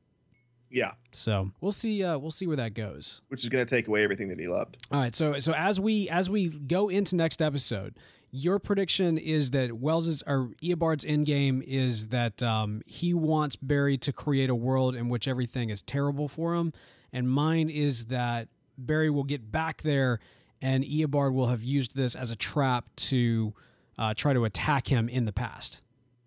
[0.71, 0.93] Yeah.
[1.13, 2.03] So we'll see.
[2.03, 3.23] Uh, we'll see where that goes.
[3.29, 4.77] Which is going to take away everything that he loved.
[4.91, 5.15] All right.
[5.15, 7.95] So so as we as we go into next episode,
[8.37, 14.13] your prediction is that Wells's or Eobard's endgame is that um, he wants Barry to
[14.13, 16.73] create a world in which everything is terrible for him,
[17.13, 20.19] and mine is that Barry will get back there,
[20.61, 23.55] and Eobard will have used this as a trap to
[23.99, 25.81] uh, try to attack him in the past.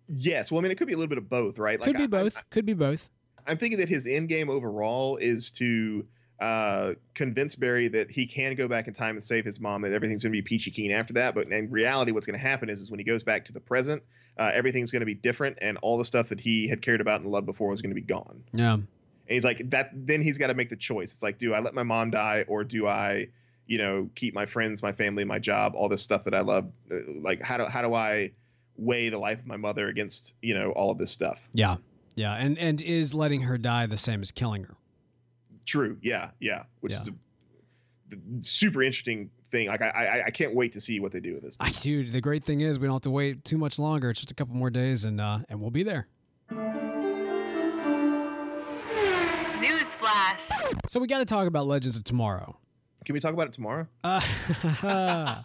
[0.08, 0.50] Yes.
[0.50, 1.78] Well, I mean, it could be a little bit of both, right?
[1.78, 2.38] Could be I- both.
[2.38, 3.10] I, Could be both.
[3.46, 6.06] I'm thinking that his end game overall is to
[6.40, 9.92] uh, convince Barry that he can go back in time and save his mom, that
[9.92, 11.34] everything's going to be peachy keen after that.
[11.34, 13.60] But in reality, what's going to happen is, is when he goes back to the
[13.60, 14.02] present,
[14.38, 17.20] uh, everything's going to be different, and all the stuff that he had cared about
[17.20, 18.44] and loved before was going to be gone.
[18.52, 18.74] Yeah.
[18.74, 18.86] And
[19.26, 19.90] he's like, that.
[19.92, 21.12] Then he's got to make the choice.
[21.12, 23.28] It's like, do I let my mom die, or do I,
[23.66, 26.70] you know, keep my friends, my family, my job, all this stuff that I love?
[26.90, 28.30] Uh, Like, how do how do I
[28.76, 31.48] weigh the life of my mother against you know all of this stuff?
[31.52, 31.76] Yeah.
[32.14, 32.34] Yeah.
[32.34, 34.76] And and is letting her die the same as killing her?
[35.68, 35.98] True.
[36.02, 36.30] Yeah.
[36.40, 36.64] Yeah.
[36.80, 37.00] Which Yeah.
[37.02, 37.14] is a
[38.08, 39.68] the super interesting thing.
[39.68, 41.58] Like I, I, I can't wait to see what they do with this.
[41.60, 44.08] I dude, the great thing is we don't have to wait too much longer.
[44.08, 46.08] It's just a couple more days and uh and we'll be there.
[49.60, 50.40] Newsflash.
[50.88, 52.56] So we got to talk about Legends of Tomorrow.
[53.04, 53.86] Can we talk about it tomorrow?
[54.04, 54.20] Uh,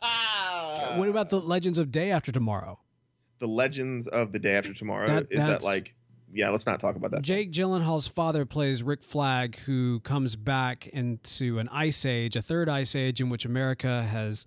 [0.97, 2.80] what about the Legends of Day After Tomorrow?
[3.39, 5.07] The Legends of the Day After Tomorrow.
[5.07, 5.93] That- is that like?
[6.34, 6.49] Yeah.
[6.49, 7.21] Let's not talk about that.
[7.21, 12.69] Jake Gyllenhaal's father plays Rick Flag, who comes back into an ice age, a third
[12.69, 14.45] ice age in which America has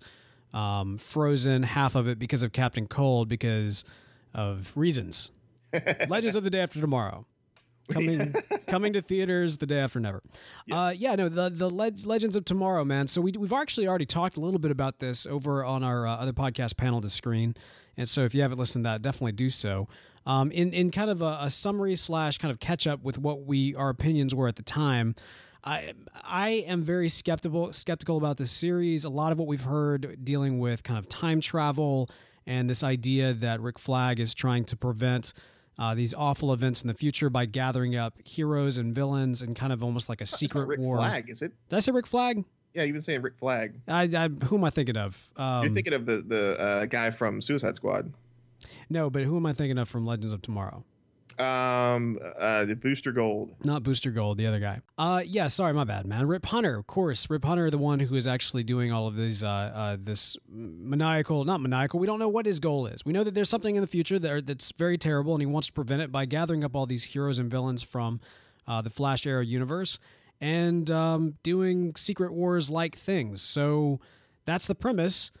[0.53, 3.83] um, frozen half of it because of Captain Cold because
[4.33, 5.31] of reasons.
[6.09, 7.25] Legends of the Day After Tomorrow.
[7.89, 8.33] Coming,
[8.67, 10.21] coming to theaters the day after never.
[10.69, 13.07] Uh, yeah, no, the the leg- Legends of Tomorrow, man.
[13.07, 16.17] So we we've actually already talked a little bit about this over on our uh,
[16.17, 17.55] other podcast panel to screen,
[17.95, 19.87] and so if you haven't listened to that, definitely do so.
[20.27, 23.45] Um, in in kind of a, a summary slash kind of catch up with what
[23.45, 25.15] we our opinions were at the time.
[25.63, 29.05] I I am very skeptical skeptical about this series.
[29.05, 32.09] A lot of what we've heard dealing with kind of time travel
[32.45, 35.33] and this idea that Rick Flag is trying to prevent
[35.79, 39.71] uh, these awful events in the future by gathering up heroes and villains and kind
[39.71, 40.97] of almost like a not secret Rick war.
[40.97, 41.53] Flag, is it?
[41.69, 42.43] Did I say Rick Flag?
[42.73, 43.79] Yeah, you've been saying Rick Flag.
[43.87, 45.31] I, I who am I thinking of?
[45.37, 48.11] Um, You're thinking of the the uh, guy from Suicide Squad.
[48.89, 50.83] No, but who am I thinking of from Legends of Tomorrow?
[51.39, 53.53] Um, uh, the Booster Gold.
[53.63, 54.81] Not Booster Gold, the other guy.
[54.97, 56.27] Uh, yeah, sorry, my bad, man.
[56.27, 57.29] Rip Hunter, of course.
[57.29, 61.45] Rip Hunter, the one who is actually doing all of these, uh, uh, this maniacal,
[61.45, 61.99] not maniacal.
[61.99, 63.05] We don't know what his goal is.
[63.05, 65.67] We know that there's something in the future that, that's very terrible, and he wants
[65.67, 68.19] to prevent it by gathering up all these heroes and villains from
[68.67, 69.99] uh, the Flash Arrow universe
[70.41, 73.43] and um, doing Secret Wars like things.
[73.43, 73.99] So
[74.45, 75.31] that's the premise.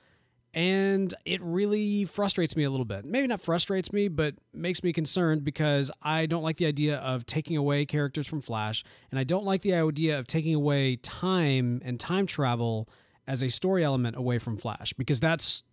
[0.53, 3.05] And it really frustrates me a little bit.
[3.05, 7.25] Maybe not frustrates me, but makes me concerned because I don't like the idea of
[7.25, 8.83] taking away characters from Flash.
[9.11, 12.89] And I don't like the idea of taking away time and time travel
[13.27, 15.63] as a story element away from Flash because that's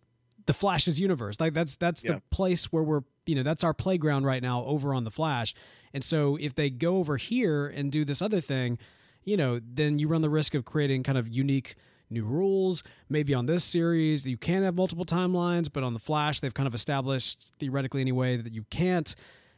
[0.46, 1.40] the Flash's universe.
[1.40, 2.14] Like that's that's Yeah.
[2.14, 5.54] the place where we're you know that's our playground right now over on the Flash.
[5.94, 8.78] And so if they go over here and do this other thing,
[9.22, 11.76] you know, then you run the risk of creating kind of unique
[12.10, 12.82] new rules.
[13.08, 16.66] Maybe on this series you can have multiple timelines, but on the Flash they've kind
[16.66, 19.14] of established theoretically anyway that you can't.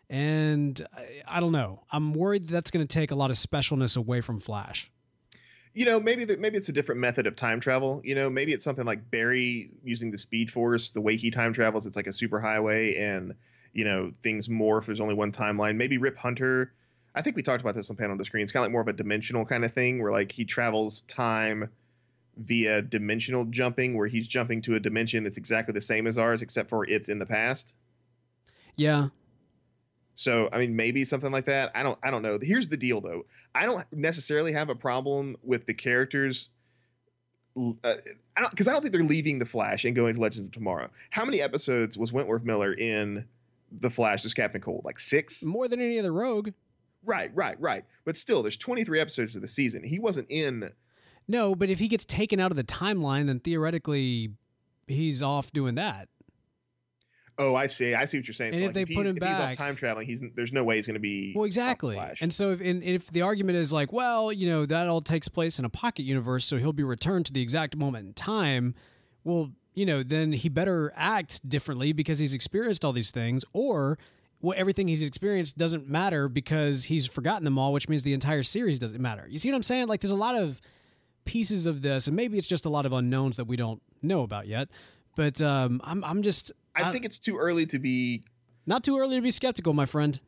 [0.09, 1.83] And I, I don't know.
[1.91, 4.91] I'm worried that that's going to take a lot of specialness away from Flash.
[5.75, 8.01] You know, maybe that maybe it's a different method of time travel.
[8.03, 10.91] You know, maybe it's something like Barry using the Speed Force.
[10.91, 13.35] The way he time travels, it's like a super highway, and
[13.75, 14.87] you know things morph.
[14.87, 15.77] There's only one timeline.
[15.77, 16.73] Maybe Rip Hunter.
[17.15, 18.43] I think we talked about this on panel the screen.
[18.43, 21.03] It's kind of like more of a dimensional kind of thing where like he travels
[21.03, 21.71] time
[22.37, 26.43] via dimensional jumping, where he's jumping to a dimension that's exactly the same as ours,
[26.43, 27.75] except for it's in the past.
[28.77, 29.09] Yeah.
[30.15, 31.71] So I mean, maybe something like that.
[31.75, 31.99] I don't.
[32.03, 32.39] I don't know.
[32.41, 33.27] Here's the deal, though.
[33.55, 36.49] I don't necessarily have a problem with the characters.
[37.57, 37.95] Uh,
[38.37, 40.53] I don't because I don't think they're leaving the Flash and going to Legends of
[40.53, 40.91] Tomorrow.
[41.11, 43.27] How many episodes was Wentworth Miller in
[43.81, 44.85] the Flash as Captain Cold?
[44.85, 45.45] Like six.
[45.45, 46.51] More than any other rogue.
[47.05, 47.85] Right, right, right.
[48.05, 49.85] But still, there's 23 episodes of the season.
[49.85, 50.71] He wasn't in.
[51.29, 54.31] No, but if he gets taken out of the timeline, then theoretically
[54.87, 56.09] he's off doing that.
[57.39, 57.95] Oh, I see.
[57.95, 58.55] I see what you're saying.
[58.55, 60.53] And so if like, they if put him if he's off time traveling, he's there's
[60.53, 61.35] no way he's going to be.
[61.37, 61.97] Well, exactly.
[61.97, 62.23] Flash.
[62.23, 65.29] And so if and if the argument is like, well, you know, that all takes
[65.29, 68.75] place in a pocket universe, so he'll be returned to the exact moment in time.
[69.25, 73.99] Well, you know, then he better act differently because he's experienced all these things, or
[74.41, 78.43] well, everything he's experienced doesn't matter because he's forgotten them all, which means the entire
[78.43, 79.27] series doesn't matter.
[79.29, 79.89] You see what I'm saying?
[79.89, 80.61] Like, there's a lot of
[81.27, 84.23] pieces of this, and maybe it's just a lot of unknowns that we don't know
[84.23, 84.69] about yet.
[85.15, 88.23] But um, I'm I'm just I think it's too early to be
[88.67, 90.19] not too early to be skeptical, my friend.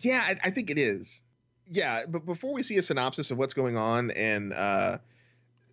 [0.00, 1.22] Yeah, I, I think it is.
[1.66, 4.98] Yeah, but before we see a synopsis of what's going on and uh,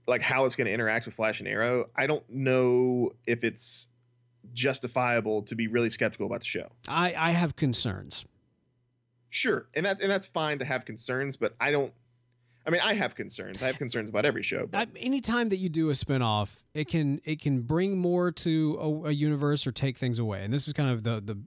[0.08, 3.88] like how it's going to interact with Flash and Arrow, I don't know if it's
[4.54, 6.70] justifiable to be really skeptical about the show.
[6.88, 8.26] I I have concerns.
[9.30, 11.94] Sure, and that and that's fine to have concerns, but I don't.
[12.66, 13.62] I mean, I have concerns.
[13.64, 14.68] I have concerns about every show.
[14.68, 19.08] But anytime that you do a spinoff, it can it can bring more to a,
[19.10, 20.44] a universe or take things away.
[20.44, 21.40] And this is kind of the the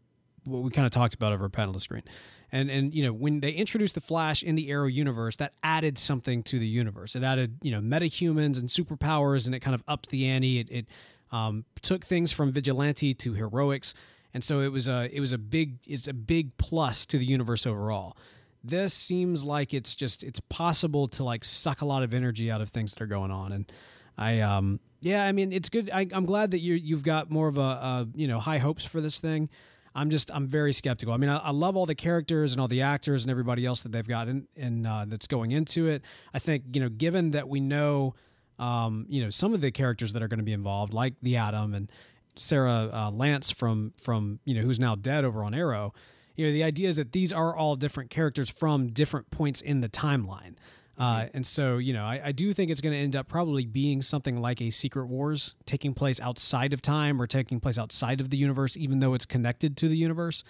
[0.44, 2.02] what we kind of talked about over panel screen.
[2.50, 5.98] And and you know when they introduced the Flash in the Arrow universe, that added
[5.98, 7.14] something to the universe.
[7.14, 10.58] It added you know metahumans and superpowers, and it kind of upped the ante.
[10.58, 10.86] It, it
[11.30, 13.94] um, took things from vigilante to heroics,
[14.32, 17.26] and so it was a it was a big it's a big plus to the
[17.26, 18.16] universe overall
[18.64, 22.62] this seems like it's just it's possible to like suck a lot of energy out
[22.62, 23.52] of things that are going on.
[23.52, 23.72] And
[24.16, 25.90] i um yeah i mean it's good.
[25.92, 28.84] I, i'm glad that you you've got more of a, a you know high hopes
[28.84, 29.50] for this thing.
[29.94, 31.12] I'm just i'm very skeptical.
[31.12, 33.82] I mean i, I love all the characters and all the actors and everybody else
[33.82, 36.02] that they've got in, in uh, that's going into it.
[36.32, 38.14] I think you know given that we know
[38.58, 41.36] um you know some of the characters that are going to be involved like the
[41.36, 41.90] atom and
[42.36, 45.92] sarah uh, lance from from you know who's now dead over on arrow
[46.37, 49.80] you know the idea is that these are all different characters from different points in
[49.80, 50.55] the timeline.
[50.97, 53.66] Uh, and so you know I, I do think it's going to end up probably
[53.66, 58.20] being something like a secret wars taking place outside of time or taking place outside
[58.20, 60.45] of the universe even though it's connected to the universe.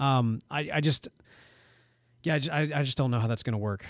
[0.00, 1.08] Um, I, I just
[2.22, 3.84] yeah I, I just don't know how that's going to work.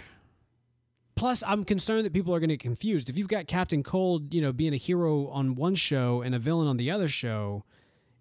[1.14, 3.08] Plus i'm concerned that people are going to get confused.
[3.08, 6.40] If you've got captain cold you know being a hero on one show and a
[6.40, 7.64] villain on the other show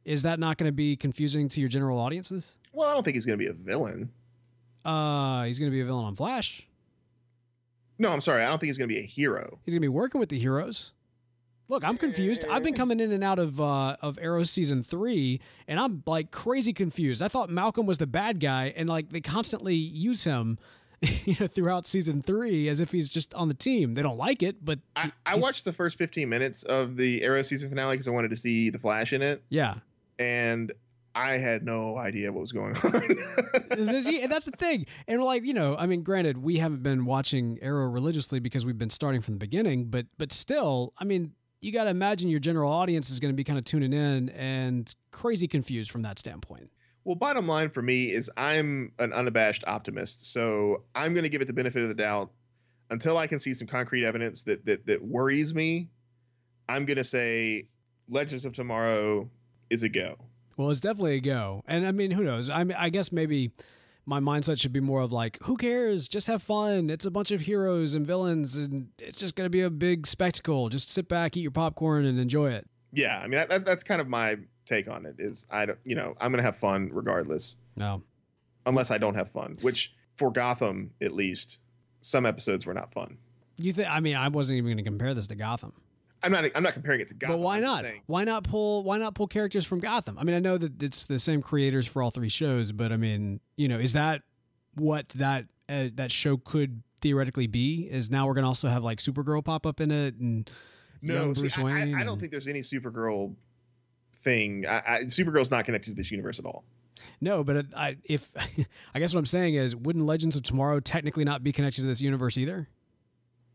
[0.06, 3.16] is that not going to be confusing to your general audiences well, I don't think
[3.16, 4.12] he's going to be a villain.
[4.86, 6.68] uh, he's going to be a villain on Flash.
[8.00, 8.44] No, I'm sorry.
[8.44, 9.60] I don't think he's going to be a hero.
[9.66, 10.94] He's going to be working with the heroes.
[11.70, 12.44] Look, I'm confused.
[12.50, 16.30] I've been coming in and out of uh, of Arrow season three, and I'm like
[16.30, 17.22] crazy confused.
[17.22, 20.58] I thought Malcolm was the bad guy, and like they constantly use him,
[21.24, 23.94] you know, throughout season three as if he's just on the team.
[23.94, 27.42] They don't like it, but I, I watched the first 15 minutes of the Arrow
[27.44, 29.76] season finale because I wanted to see the Flash in it, Yeah,
[30.20, 30.74] and
[31.16, 32.96] I had no idea what was going on.
[34.24, 34.86] And that's the thing.
[35.08, 38.78] And like you know, I mean, granted, we haven't been watching Arrow religiously because we've
[38.78, 42.40] been starting from the beginning, but but still, I mean, you got to imagine your
[42.40, 46.20] general audience is going to be kind of tuning in and crazy confused from that
[46.20, 46.70] standpoint.
[47.04, 51.42] well, bottom line for me is I'm an unabashed optimist, so I'm going to give
[51.42, 52.32] it the benefit of the doubt
[52.90, 55.90] until I can see some concrete evidence that that that worries me.
[56.70, 57.68] I'm going to say
[58.10, 59.30] Legends of Tomorrow
[59.70, 60.16] is a go.
[60.58, 61.64] Well, it's definitely a go.
[61.68, 62.50] And I mean, who knows?
[62.50, 63.52] I mean, I guess maybe
[64.06, 66.08] my mindset should be more of like, who cares?
[66.08, 66.90] Just have fun.
[66.90, 70.06] It's a bunch of heroes and villains, and it's just going to be a big
[70.06, 70.70] spectacle.
[70.70, 72.68] Just sit back, eat your popcorn, and enjoy it.
[72.92, 74.36] Yeah, I mean that, that, that's kind of my
[74.66, 75.16] take on it.
[75.20, 77.56] Is I don't, you know, I'm going to have fun regardless.
[77.78, 78.04] No.
[78.66, 81.60] unless I don't have fun, which for Gotham at least,
[82.02, 83.18] some episodes were not fun.
[83.58, 83.90] You think?
[83.90, 85.74] I mean, I wasn't even going to compare this to Gotham.
[86.24, 87.38] I'm not I'm not comparing it to Gotham.
[87.38, 87.86] but why not?
[88.08, 88.84] Why not pull?
[88.84, 90.18] Why not pull characters from Gotham?
[90.18, 92.98] I mean, I know that it's the same creators for all three shows, but I
[92.98, 94.22] mean, you know, is that
[94.76, 97.90] what that uh, that show could theoretically be?
[97.92, 100.50] Is now we're gonna also have like Supergirl pop up in it and
[101.02, 101.96] no, young see, Bruce I- I, Wayne?
[101.96, 103.36] I don't think there's any Supergirl
[104.18, 104.66] thing.
[104.66, 106.64] I, Supergirl's not connected to this universe at all.
[107.20, 108.32] No, but I, if
[108.94, 111.88] I guess what I'm saying is, wouldn't Legends of Tomorrow technically not be connected to
[111.88, 112.70] this universe either?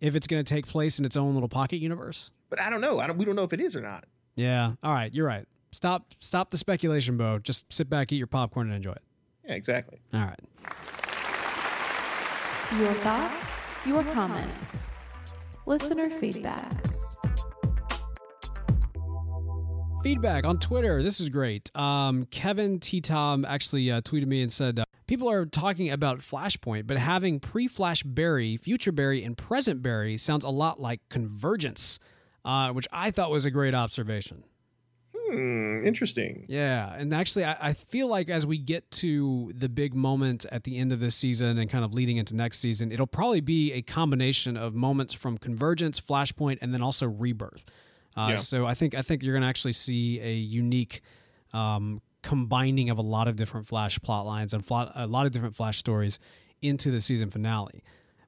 [0.00, 2.30] If it's going to take place in its own little pocket universe.
[2.50, 2.98] But I don't know.
[3.00, 3.18] I don't.
[3.18, 4.04] We don't know if it is or not.
[4.36, 4.72] Yeah.
[4.82, 5.12] All right.
[5.12, 5.46] You're right.
[5.72, 7.38] stop stop the speculation, Bo.
[7.38, 9.02] Just sit back, eat your popcorn, and enjoy it.
[9.44, 9.98] Yeah, exactly.
[10.14, 10.40] All right.
[12.78, 13.46] Your thoughts,
[13.86, 14.90] your comments,
[15.66, 16.72] listener feedback.
[20.02, 21.02] Feedback on Twitter.
[21.02, 21.74] This is great.
[21.76, 23.00] Um, Kevin T.
[23.00, 27.40] Tom actually uh, tweeted me and said, uh, People are talking about Flashpoint, but having
[27.40, 31.98] pre Flash Barry, future Barry, and present Barry sounds a lot like Convergence,
[32.44, 34.44] uh, which I thought was a great observation.
[35.14, 36.46] Hmm, interesting.
[36.48, 40.64] Yeah, and actually, I, I feel like as we get to the big moment at
[40.64, 43.72] the end of this season and kind of leading into next season, it'll probably be
[43.72, 47.64] a combination of moments from Convergence, Flashpoint, and then also Rebirth.
[48.18, 48.36] Uh, Yeah.
[48.36, 51.02] So I think I think you're going to actually see a unique
[51.52, 55.32] um, combining of a lot of different Flash plot lines and fla- a lot of
[55.32, 56.18] different Flash stories
[56.60, 57.82] into the season finale.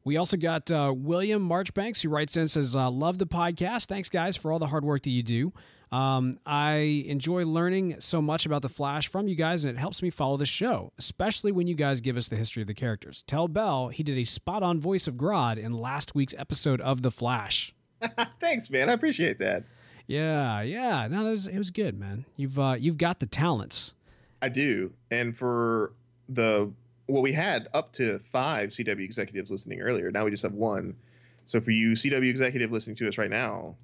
[0.05, 3.87] We also got uh, William Marchbanks who writes in and says, uh, "Love the podcast.
[3.87, 5.53] Thanks, guys, for all the hard work that you do.
[5.93, 10.03] Um, I enjoy learning so much about the Flash from you guys, and it helps
[10.03, 13.25] me follow the show, especially when you guys give us the history of the characters.
[13.27, 17.11] Tell Bell he did a spot-on voice of Grodd in last week's episode of the
[17.11, 17.75] Flash.
[18.41, 18.89] Thanks, man.
[18.89, 19.65] I appreciate that.
[20.11, 21.07] Yeah, yeah.
[21.09, 22.25] No, that was, it was good, man.
[22.37, 23.95] You've uh, you've got the talents.
[24.43, 24.93] I do.
[25.13, 25.93] And for
[26.29, 26.73] the
[27.07, 30.11] well, we had up to five CW executives listening earlier.
[30.11, 30.97] Now we just have one.
[31.45, 33.77] So for you CW executive listening to us right now,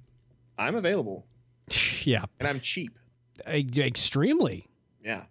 [0.57, 1.25] I'm available
[2.03, 2.99] yeah, and I'm cheap.
[3.47, 4.67] extremely.
[5.01, 5.23] Yeah.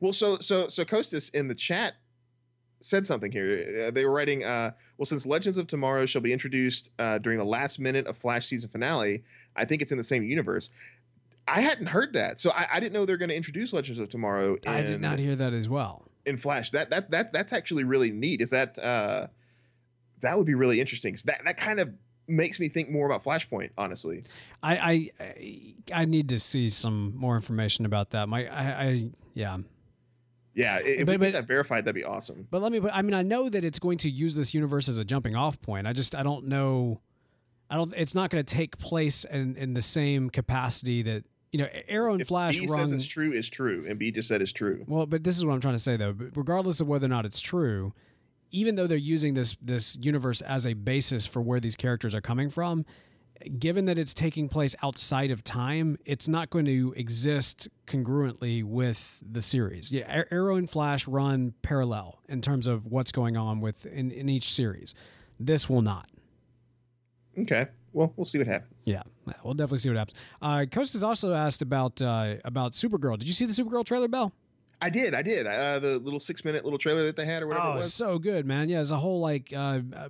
[0.00, 1.94] Well, so so so Costas in the chat
[2.80, 3.86] said something here.
[3.88, 7.38] Uh, they were writing, uh, well, since Legends of Tomorrow shall be introduced uh, during
[7.38, 9.24] the last minute of Flash season finale,
[9.56, 10.70] I think it's in the same universe.
[11.48, 14.08] I hadn't heard that, so I, I didn't know they're going to introduce Legends of
[14.08, 14.56] Tomorrow.
[14.64, 16.08] In, I did not hear that as well.
[16.26, 16.70] in Flash.
[16.70, 18.40] That that that that's actually really neat.
[18.40, 19.28] Is that uh,
[20.22, 21.14] that would be really interesting.
[21.14, 21.90] 'Cause that that kind of
[22.28, 24.24] makes me think more about Flashpoint, honestly.
[24.62, 28.28] I, I I I need to see some more information about that.
[28.28, 29.58] My I, I yeah.
[30.56, 32.48] Yeah, if But- we but- get that verified, that'd be awesome.
[32.50, 32.80] But let me.
[32.80, 35.36] But I mean, I know that it's going to use this universe as a jumping
[35.36, 35.86] off point.
[35.86, 37.00] I just I don't know.
[37.70, 37.92] I don't.
[37.96, 42.12] It's not going to take place in in the same capacity that you know Arrow
[42.12, 42.78] and If Flash B run.
[42.78, 44.82] says it's true, is true, and B just said it's true.
[44.88, 46.14] Well, but this is what I'm trying to say though.
[46.34, 47.92] Regardless of whether or not it's true,
[48.50, 52.20] even though they're using this this universe as a basis for where these characters are
[52.22, 52.86] coming from,
[53.58, 59.18] given that it's taking place outside of time, it's not going to exist congruently with
[59.28, 59.90] the series.
[59.92, 64.28] Yeah, Arrow and Flash run parallel in terms of what's going on with in, in
[64.28, 64.94] each series.
[65.38, 66.08] This will not.
[67.38, 68.82] Okay, well, we'll see what happens.
[68.86, 69.02] Yeah,
[69.44, 70.16] we'll definitely see what happens.
[70.40, 73.18] Uh, Costas also asked about uh, about Supergirl.
[73.18, 74.32] Did you see the Supergirl trailer, Bell?
[74.80, 75.46] I did, I did.
[75.46, 77.92] Uh, the little six minute little trailer that they had, or whatever Oh, it was.
[77.94, 78.68] so good, man.
[78.68, 80.08] Yeah, it's a whole like uh, uh,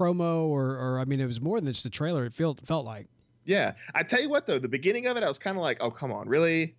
[0.00, 2.24] promo, or or I mean, it was more than just a trailer.
[2.24, 3.06] It felt felt like.
[3.44, 5.78] Yeah, I tell you what though, the beginning of it, I was kind of like,
[5.80, 6.76] oh come on, really?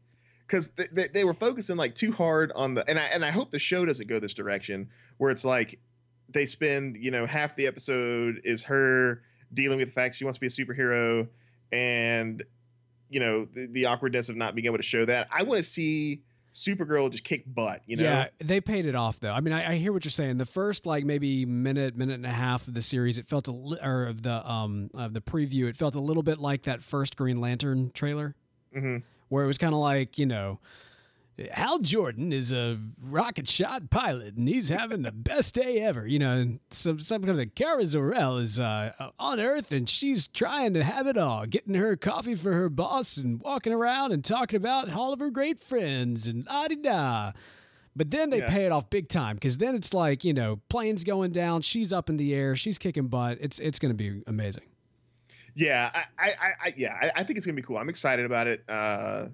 [0.47, 3.31] Because they, they, they were focusing like too hard on the, and I and I
[3.31, 5.79] hope the show doesn't go this direction where it's like
[6.29, 9.21] they spend you know half the episode is her
[9.53, 11.27] dealing with the fact she wants to be a superhero
[11.71, 12.43] and
[13.09, 15.27] you know the, the awkwardness of not being able to show that.
[15.31, 17.81] I want to see Supergirl just kicked butt.
[17.85, 19.31] You know, Yeah, they paid it off though.
[19.31, 20.37] I mean, I, I hear what you're saying.
[20.37, 23.51] The first like maybe minute, minute and a half of the series, it felt a
[23.51, 26.83] li- or of the um of the preview, it felt a little bit like that
[26.83, 28.35] first Green Lantern trailer,
[28.73, 28.97] hmm
[29.29, 30.59] where it was kind of like you know.
[31.53, 36.05] Hal Jordan is a rocket shot pilot, and he's having the best day ever.
[36.05, 40.27] You know, and some some kind of Kara Zor-El is uh, on Earth, and she's
[40.27, 44.23] trying to have it all, getting her coffee for her boss, and walking around and
[44.23, 47.31] talking about all of her great friends, and ah di da.
[47.95, 48.49] But then they Yeah.
[48.49, 51.91] pay it off big time because then it's like you know, planes going down, she's
[51.91, 53.37] up in the air, she's kicking butt.
[53.41, 54.63] It's it's going to be amazing.
[55.55, 56.33] Yeah, I, I,
[56.65, 57.77] I, yeah, I, I think it's gonna be cool.
[57.77, 58.63] I'm excited about it.
[58.69, 59.25] Uh,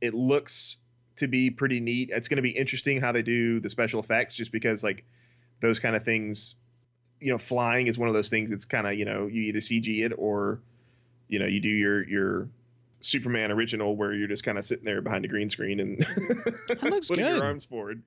[0.00, 0.78] it looks
[1.16, 2.10] to be pretty neat.
[2.12, 5.04] It's gonna be interesting how they do the special effects, just because like
[5.60, 6.54] those kind of things,
[7.20, 8.52] you know, flying is one of those things.
[8.52, 10.60] It's kind of you know you either CG it or
[11.28, 12.48] you know you do your your
[13.00, 15.98] Superman original where you're just kind of sitting there behind a green screen and
[16.68, 17.18] putting good.
[17.18, 18.02] your arms forward.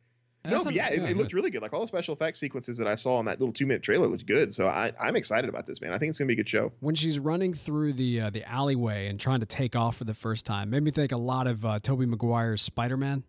[0.46, 1.62] No, but yeah, it, it looked really good.
[1.62, 4.08] Like all the special effects sequences that I saw in that little two minute trailer
[4.08, 4.54] looked good.
[4.54, 5.92] So I, I'm excited about this, man.
[5.94, 6.72] I think it's gonna be a good show.
[6.80, 10.14] when she's running through the uh, the alleyway and trying to take off for the
[10.14, 13.24] first time made me think a lot of uh, Tobey Maguire's Spider-Man.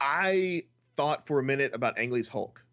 [0.00, 0.64] I
[0.96, 2.64] thought for a minute about Ang Lee's Hulk.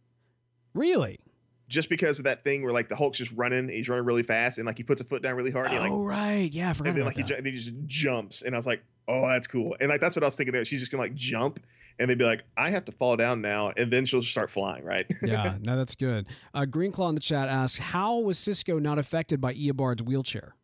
[0.73, 1.19] Really?
[1.67, 4.57] Just because of that thing where like the Hulk's just running, he's running really fast,
[4.57, 6.69] and like he puts a foot down really hard, and, he, like, oh right, yeah,
[6.69, 7.27] I forgot and then about like he, that.
[7.27, 10.15] ju- and he just jumps, and I was like, oh, that's cool, and like that's
[10.15, 10.65] what I was thinking there.
[10.65, 11.59] She's just gonna like jump,
[11.99, 14.49] and they'd be like, I have to fall down now, and then she'll just start
[14.49, 15.05] flying, right?
[15.21, 16.25] yeah, no, that's good.
[16.53, 20.55] Uh, Greenclaw in the chat asks, "How was Cisco not affected by Eobard's wheelchair?"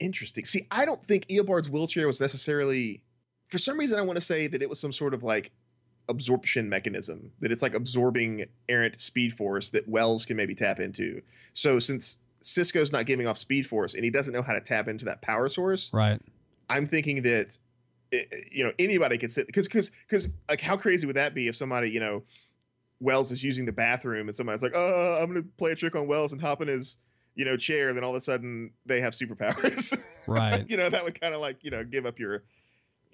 [0.00, 0.44] Interesting.
[0.44, 3.02] See, I don't think Eobard's wheelchair was necessarily
[3.52, 5.52] for some reason, I want to say that it was some sort of like
[6.08, 11.20] absorption mechanism that it's like absorbing errant speed force that Wells can maybe tap into.
[11.52, 14.88] So since Cisco's not giving off speed force and he doesn't know how to tap
[14.88, 16.18] into that power source, Right.
[16.70, 17.58] I'm thinking that
[18.12, 21.34] Eh, eh, you know anybody could sit because because because like how crazy would that
[21.34, 22.22] be if somebody you know
[23.00, 26.06] Wells is using the bathroom and somebody's like oh I'm gonna play a trick on
[26.06, 26.98] Wells and hop in his
[27.34, 30.68] you know chair and then all of a sudden they have superpowers Right.
[30.68, 32.44] you know that would kind of like you know give up your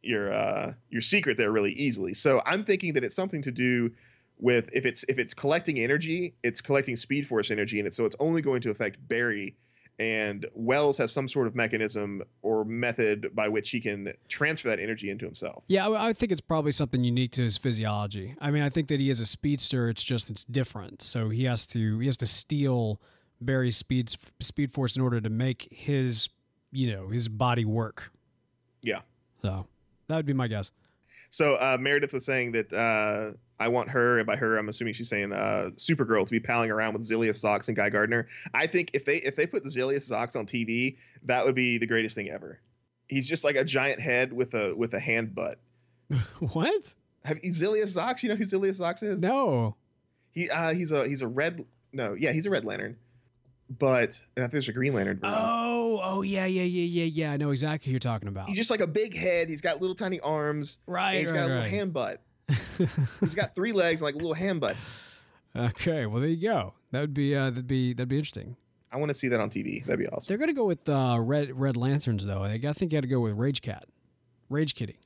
[0.02, 3.92] your uh your secret there really easily so I'm thinking that it's something to do
[4.40, 8.04] with if it's if it's collecting energy it's collecting speed force energy and it so
[8.04, 9.56] it's only going to affect Barry
[9.98, 14.78] and Wells has some sort of mechanism or method by which he can transfer that
[14.78, 15.64] energy into himself.
[15.66, 18.36] Yeah, I, I think it's probably something unique to his physiology.
[18.40, 19.88] I mean, I think that he is a speedster.
[19.88, 21.02] It's just it's different.
[21.02, 23.00] So he has to he has to steal
[23.40, 26.28] Barry's speed speed force in order to make his
[26.70, 28.12] you know his body work.
[28.82, 29.00] Yeah.
[29.42, 29.66] So
[30.06, 30.70] that would be my guess.
[31.30, 34.94] So uh, Meredith was saying that uh, I want her, and by her, I'm assuming
[34.94, 38.28] she's saying uh, Supergirl to be palling around with Zilius Zox and Guy Gardner.
[38.54, 41.86] I think if they if they put Zilius Zox on TV, that would be the
[41.86, 42.60] greatest thing ever.
[43.08, 45.58] He's just like a giant head with a with a hand butt.
[46.52, 46.94] what?
[47.24, 48.22] Have Zilius Zox?
[48.22, 49.20] You know who Zilius Zox is?
[49.22, 49.76] No.
[50.30, 52.96] He uh, he's a he's a red no yeah he's a Red Lantern,
[53.68, 55.18] but I think there's a Green Lantern.
[55.18, 55.34] version.
[55.36, 57.32] Oh, oh yeah, yeah, yeah, yeah, yeah.
[57.32, 58.48] I know exactly who you're talking about.
[58.48, 59.48] He's just like a big head.
[59.48, 60.78] He's got little tiny arms.
[60.86, 61.70] right, and he's right, got a little right.
[61.70, 62.22] hand butt.
[63.20, 64.74] He's got three legs and like a little hand butt.
[65.54, 66.72] okay, well there you go.
[66.92, 68.56] That would be uh, that'd be that'd be interesting.
[68.90, 69.84] I want to see that on TV.
[69.84, 70.28] That'd be awesome.
[70.28, 72.42] They're gonna go with uh, red red lanterns though.
[72.42, 73.84] I think you got to go with Rage Cat,
[74.48, 74.98] Rage Kitty.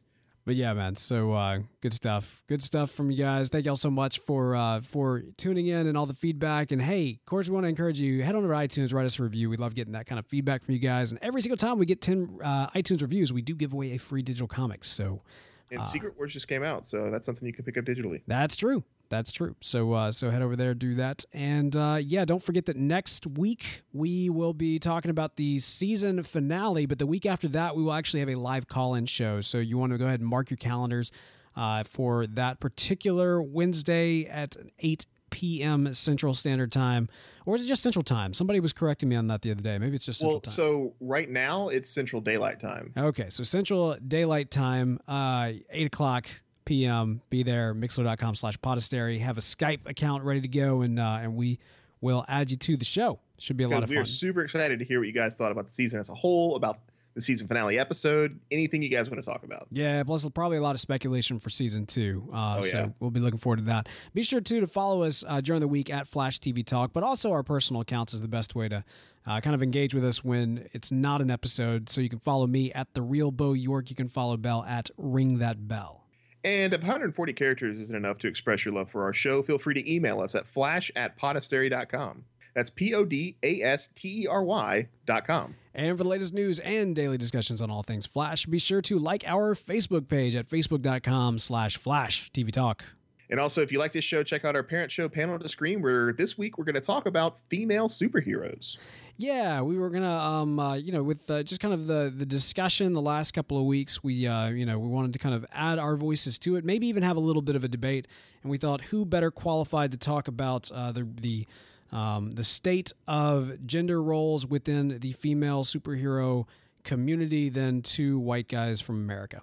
[0.44, 0.96] But yeah, man.
[0.96, 2.42] So uh, good stuff.
[2.48, 3.48] Good stuff from you guys.
[3.48, 6.72] Thank y'all so much for uh, for tuning in and all the feedback.
[6.72, 9.20] And hey, of course, we want to encourage you head on to iTunes, write us
[9.20, 9.48] a review.
[9.48, 11.12] We love getting that kind of feedback from you guys.
[11.12, 13.98] And every single time we get ten uh, iTunes reviews, we do give away a
[13.98, 14.82] free digital comic.
[14.82, 15.22] So
[15.70, 18.22] And Secret Wars just came out, so that's something you can pick up digitally.
[18.26, 18.84] That's true.
[19.12, 19.56] That's true.
[19.60, 23.26] So uh, so head over there, do that, and uh, yeah, don't forget that next
[23.26, 26.86] week we will be talking about the season finale.
[26.86, 29.42] But the week after that, we will actually have a live call-in show.
[29.42, 31.12] So you want to go ahead and mark your calendars
[31.56, 35.92] uh, for that particular Wednesday at eight p.m.
[35.92, 37.08] Central Standard Time,
[37.44, 38.32] or is it just Central Time?
[38.32, 39.78] Somebody was correcting me on that the other day.
[39.78, 40.52] Maybe it's just Central Well, Time.
[40.54, 42.92] so right now it's Central Daylight Time.
[42.96, 46.26] Okay, so Central Daylight Time, uh, 8 o'clock
[46.64, 47.20] p.m.
[47.30, 49.20] Be there, mixlr.com slash podastery.
[49.20, 51.58] Have a Skype account ready to go, and uh, and we
[52.00, 53.20] will add you to the show.
[53.38, 54.02] Should be a lot of we fun.
[54.02, 56.54] are super excited to hear what you guys thought about the season as a whole,
[56.56, 56.78] about
[57.14, 59.66] the season finale episode, anything you guys want to talk about.
[59.70, 62.26] Yeah, plus probably a lot of speculation for season two.
[62.32, 62.86] Uh, Oh, so yeah.
[63.00, 63.88] we'll be looking forward to that.
[64.14, 67.02] Be sure too to follow us uh, during the week at Flash TV Talk, but
[67.02, 68.82] also our personal accounts is the best way to
[69.26, 71.90] uh, kind of engage with us when it's not an episode.
[71.90, 73.90] So you can follow me at the real Bo York.
[73.90, 76.01] You can follow Bell at Ring That Bell.
[76.44, 79.74] And if 140 characters isn't enough to express your love for our show, feel free
[79.74, 82.24] to email us at flash at podastery.com.
[82.54, 85.54] That's P O D A S T E R Y dot com.
[85.74, 88.98] And for the latest news and daily discussions on all things Flash, be sure to
[88.98, 92.84] like our Facebook page at facebook.com slash Flash TV Talk.
[93.30, 95.80] And also, if you like this show, check out our parent show, Panel to Screen,
[95.80, 98.76] where this week we're going to talk about female superheroes.
[99.22, 102.26] Yeah, we were gonna, um, uh, you know, with uh, just kind of the the
[102.26, 105.46] discussion the last couple of weeks, we, uh, you know, we wanted to kind of
[105.52, 108.08] add our voices to it, maybe even have a little bit of a debate,
[108.42, 111.46] and we thought who better qualified to talk about uh, the the
[111.92, 116.46] um, the state of gender roles within the female superhero
[116.84, 119.40] community than two white guys from America.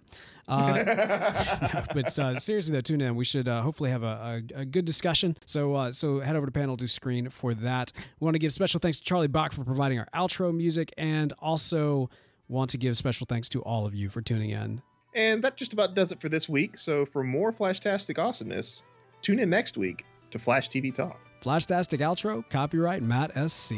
[0.48, 3.16] Uh, but uh, seriously though, tune in.
[3.16, 5.38] We should uh, hopefully have a, a, a good discussion.
[5.46, 7.92] So uh, so head over to panel to screen for that.
[8.20, 11.34] We want to give special thanks to Charlie Bach for providing our outro music, and
[11.40, 12.10] also
[12.48, 14.82] want to give special thanks to all of you for tuning in.
[15.14, 16.78] And that just about does it for this week.
[16.78, 18.84] So, for more Flashtastic awesomeness,
[19.22, 21.20] tune in next week to Flash TV Talk.
[21.42, 23.76] Flashtastic outro, copyright Matt SC.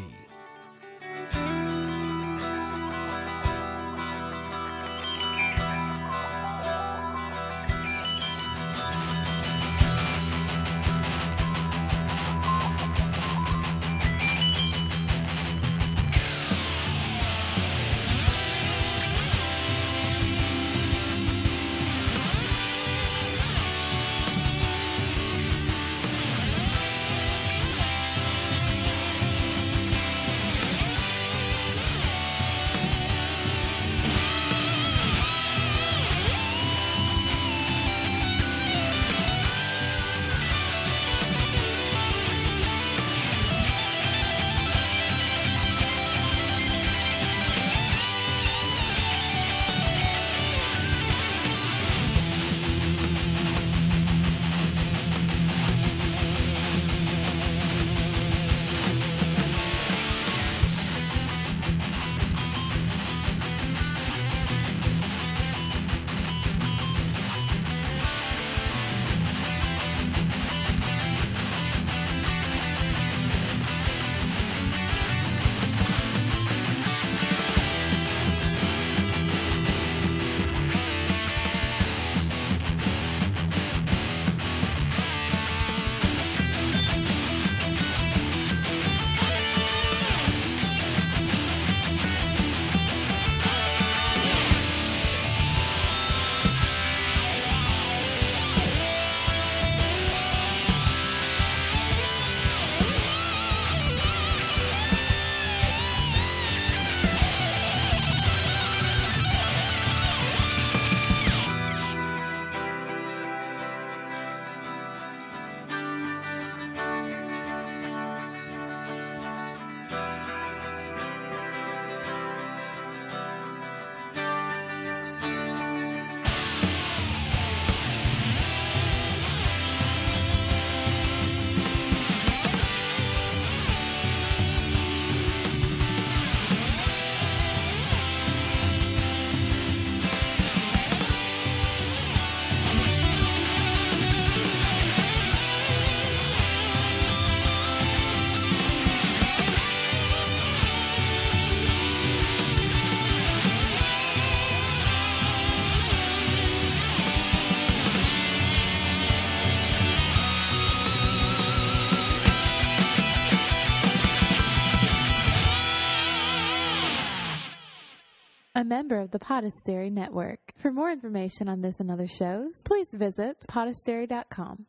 [168.71, 170.39] Member of the Podastery Network.
[170.57, 174.65] For more information on this and other shows, please visit podastery.com.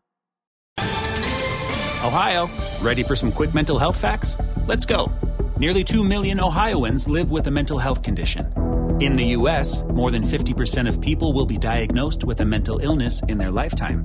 [2.04, 2.50] Ohio,
[2.82, 4.36] ready for some quick mental health facts?
[4.66, 5.10] Let's go.
[5.56, 8.52] Nearly 2 million Ohioans live with a mental health condition.
[9.00, 13.22] In the U.S., more than 50% of people will be diagnosed with a mental illness
[13.28, 14.04] in their lifetime.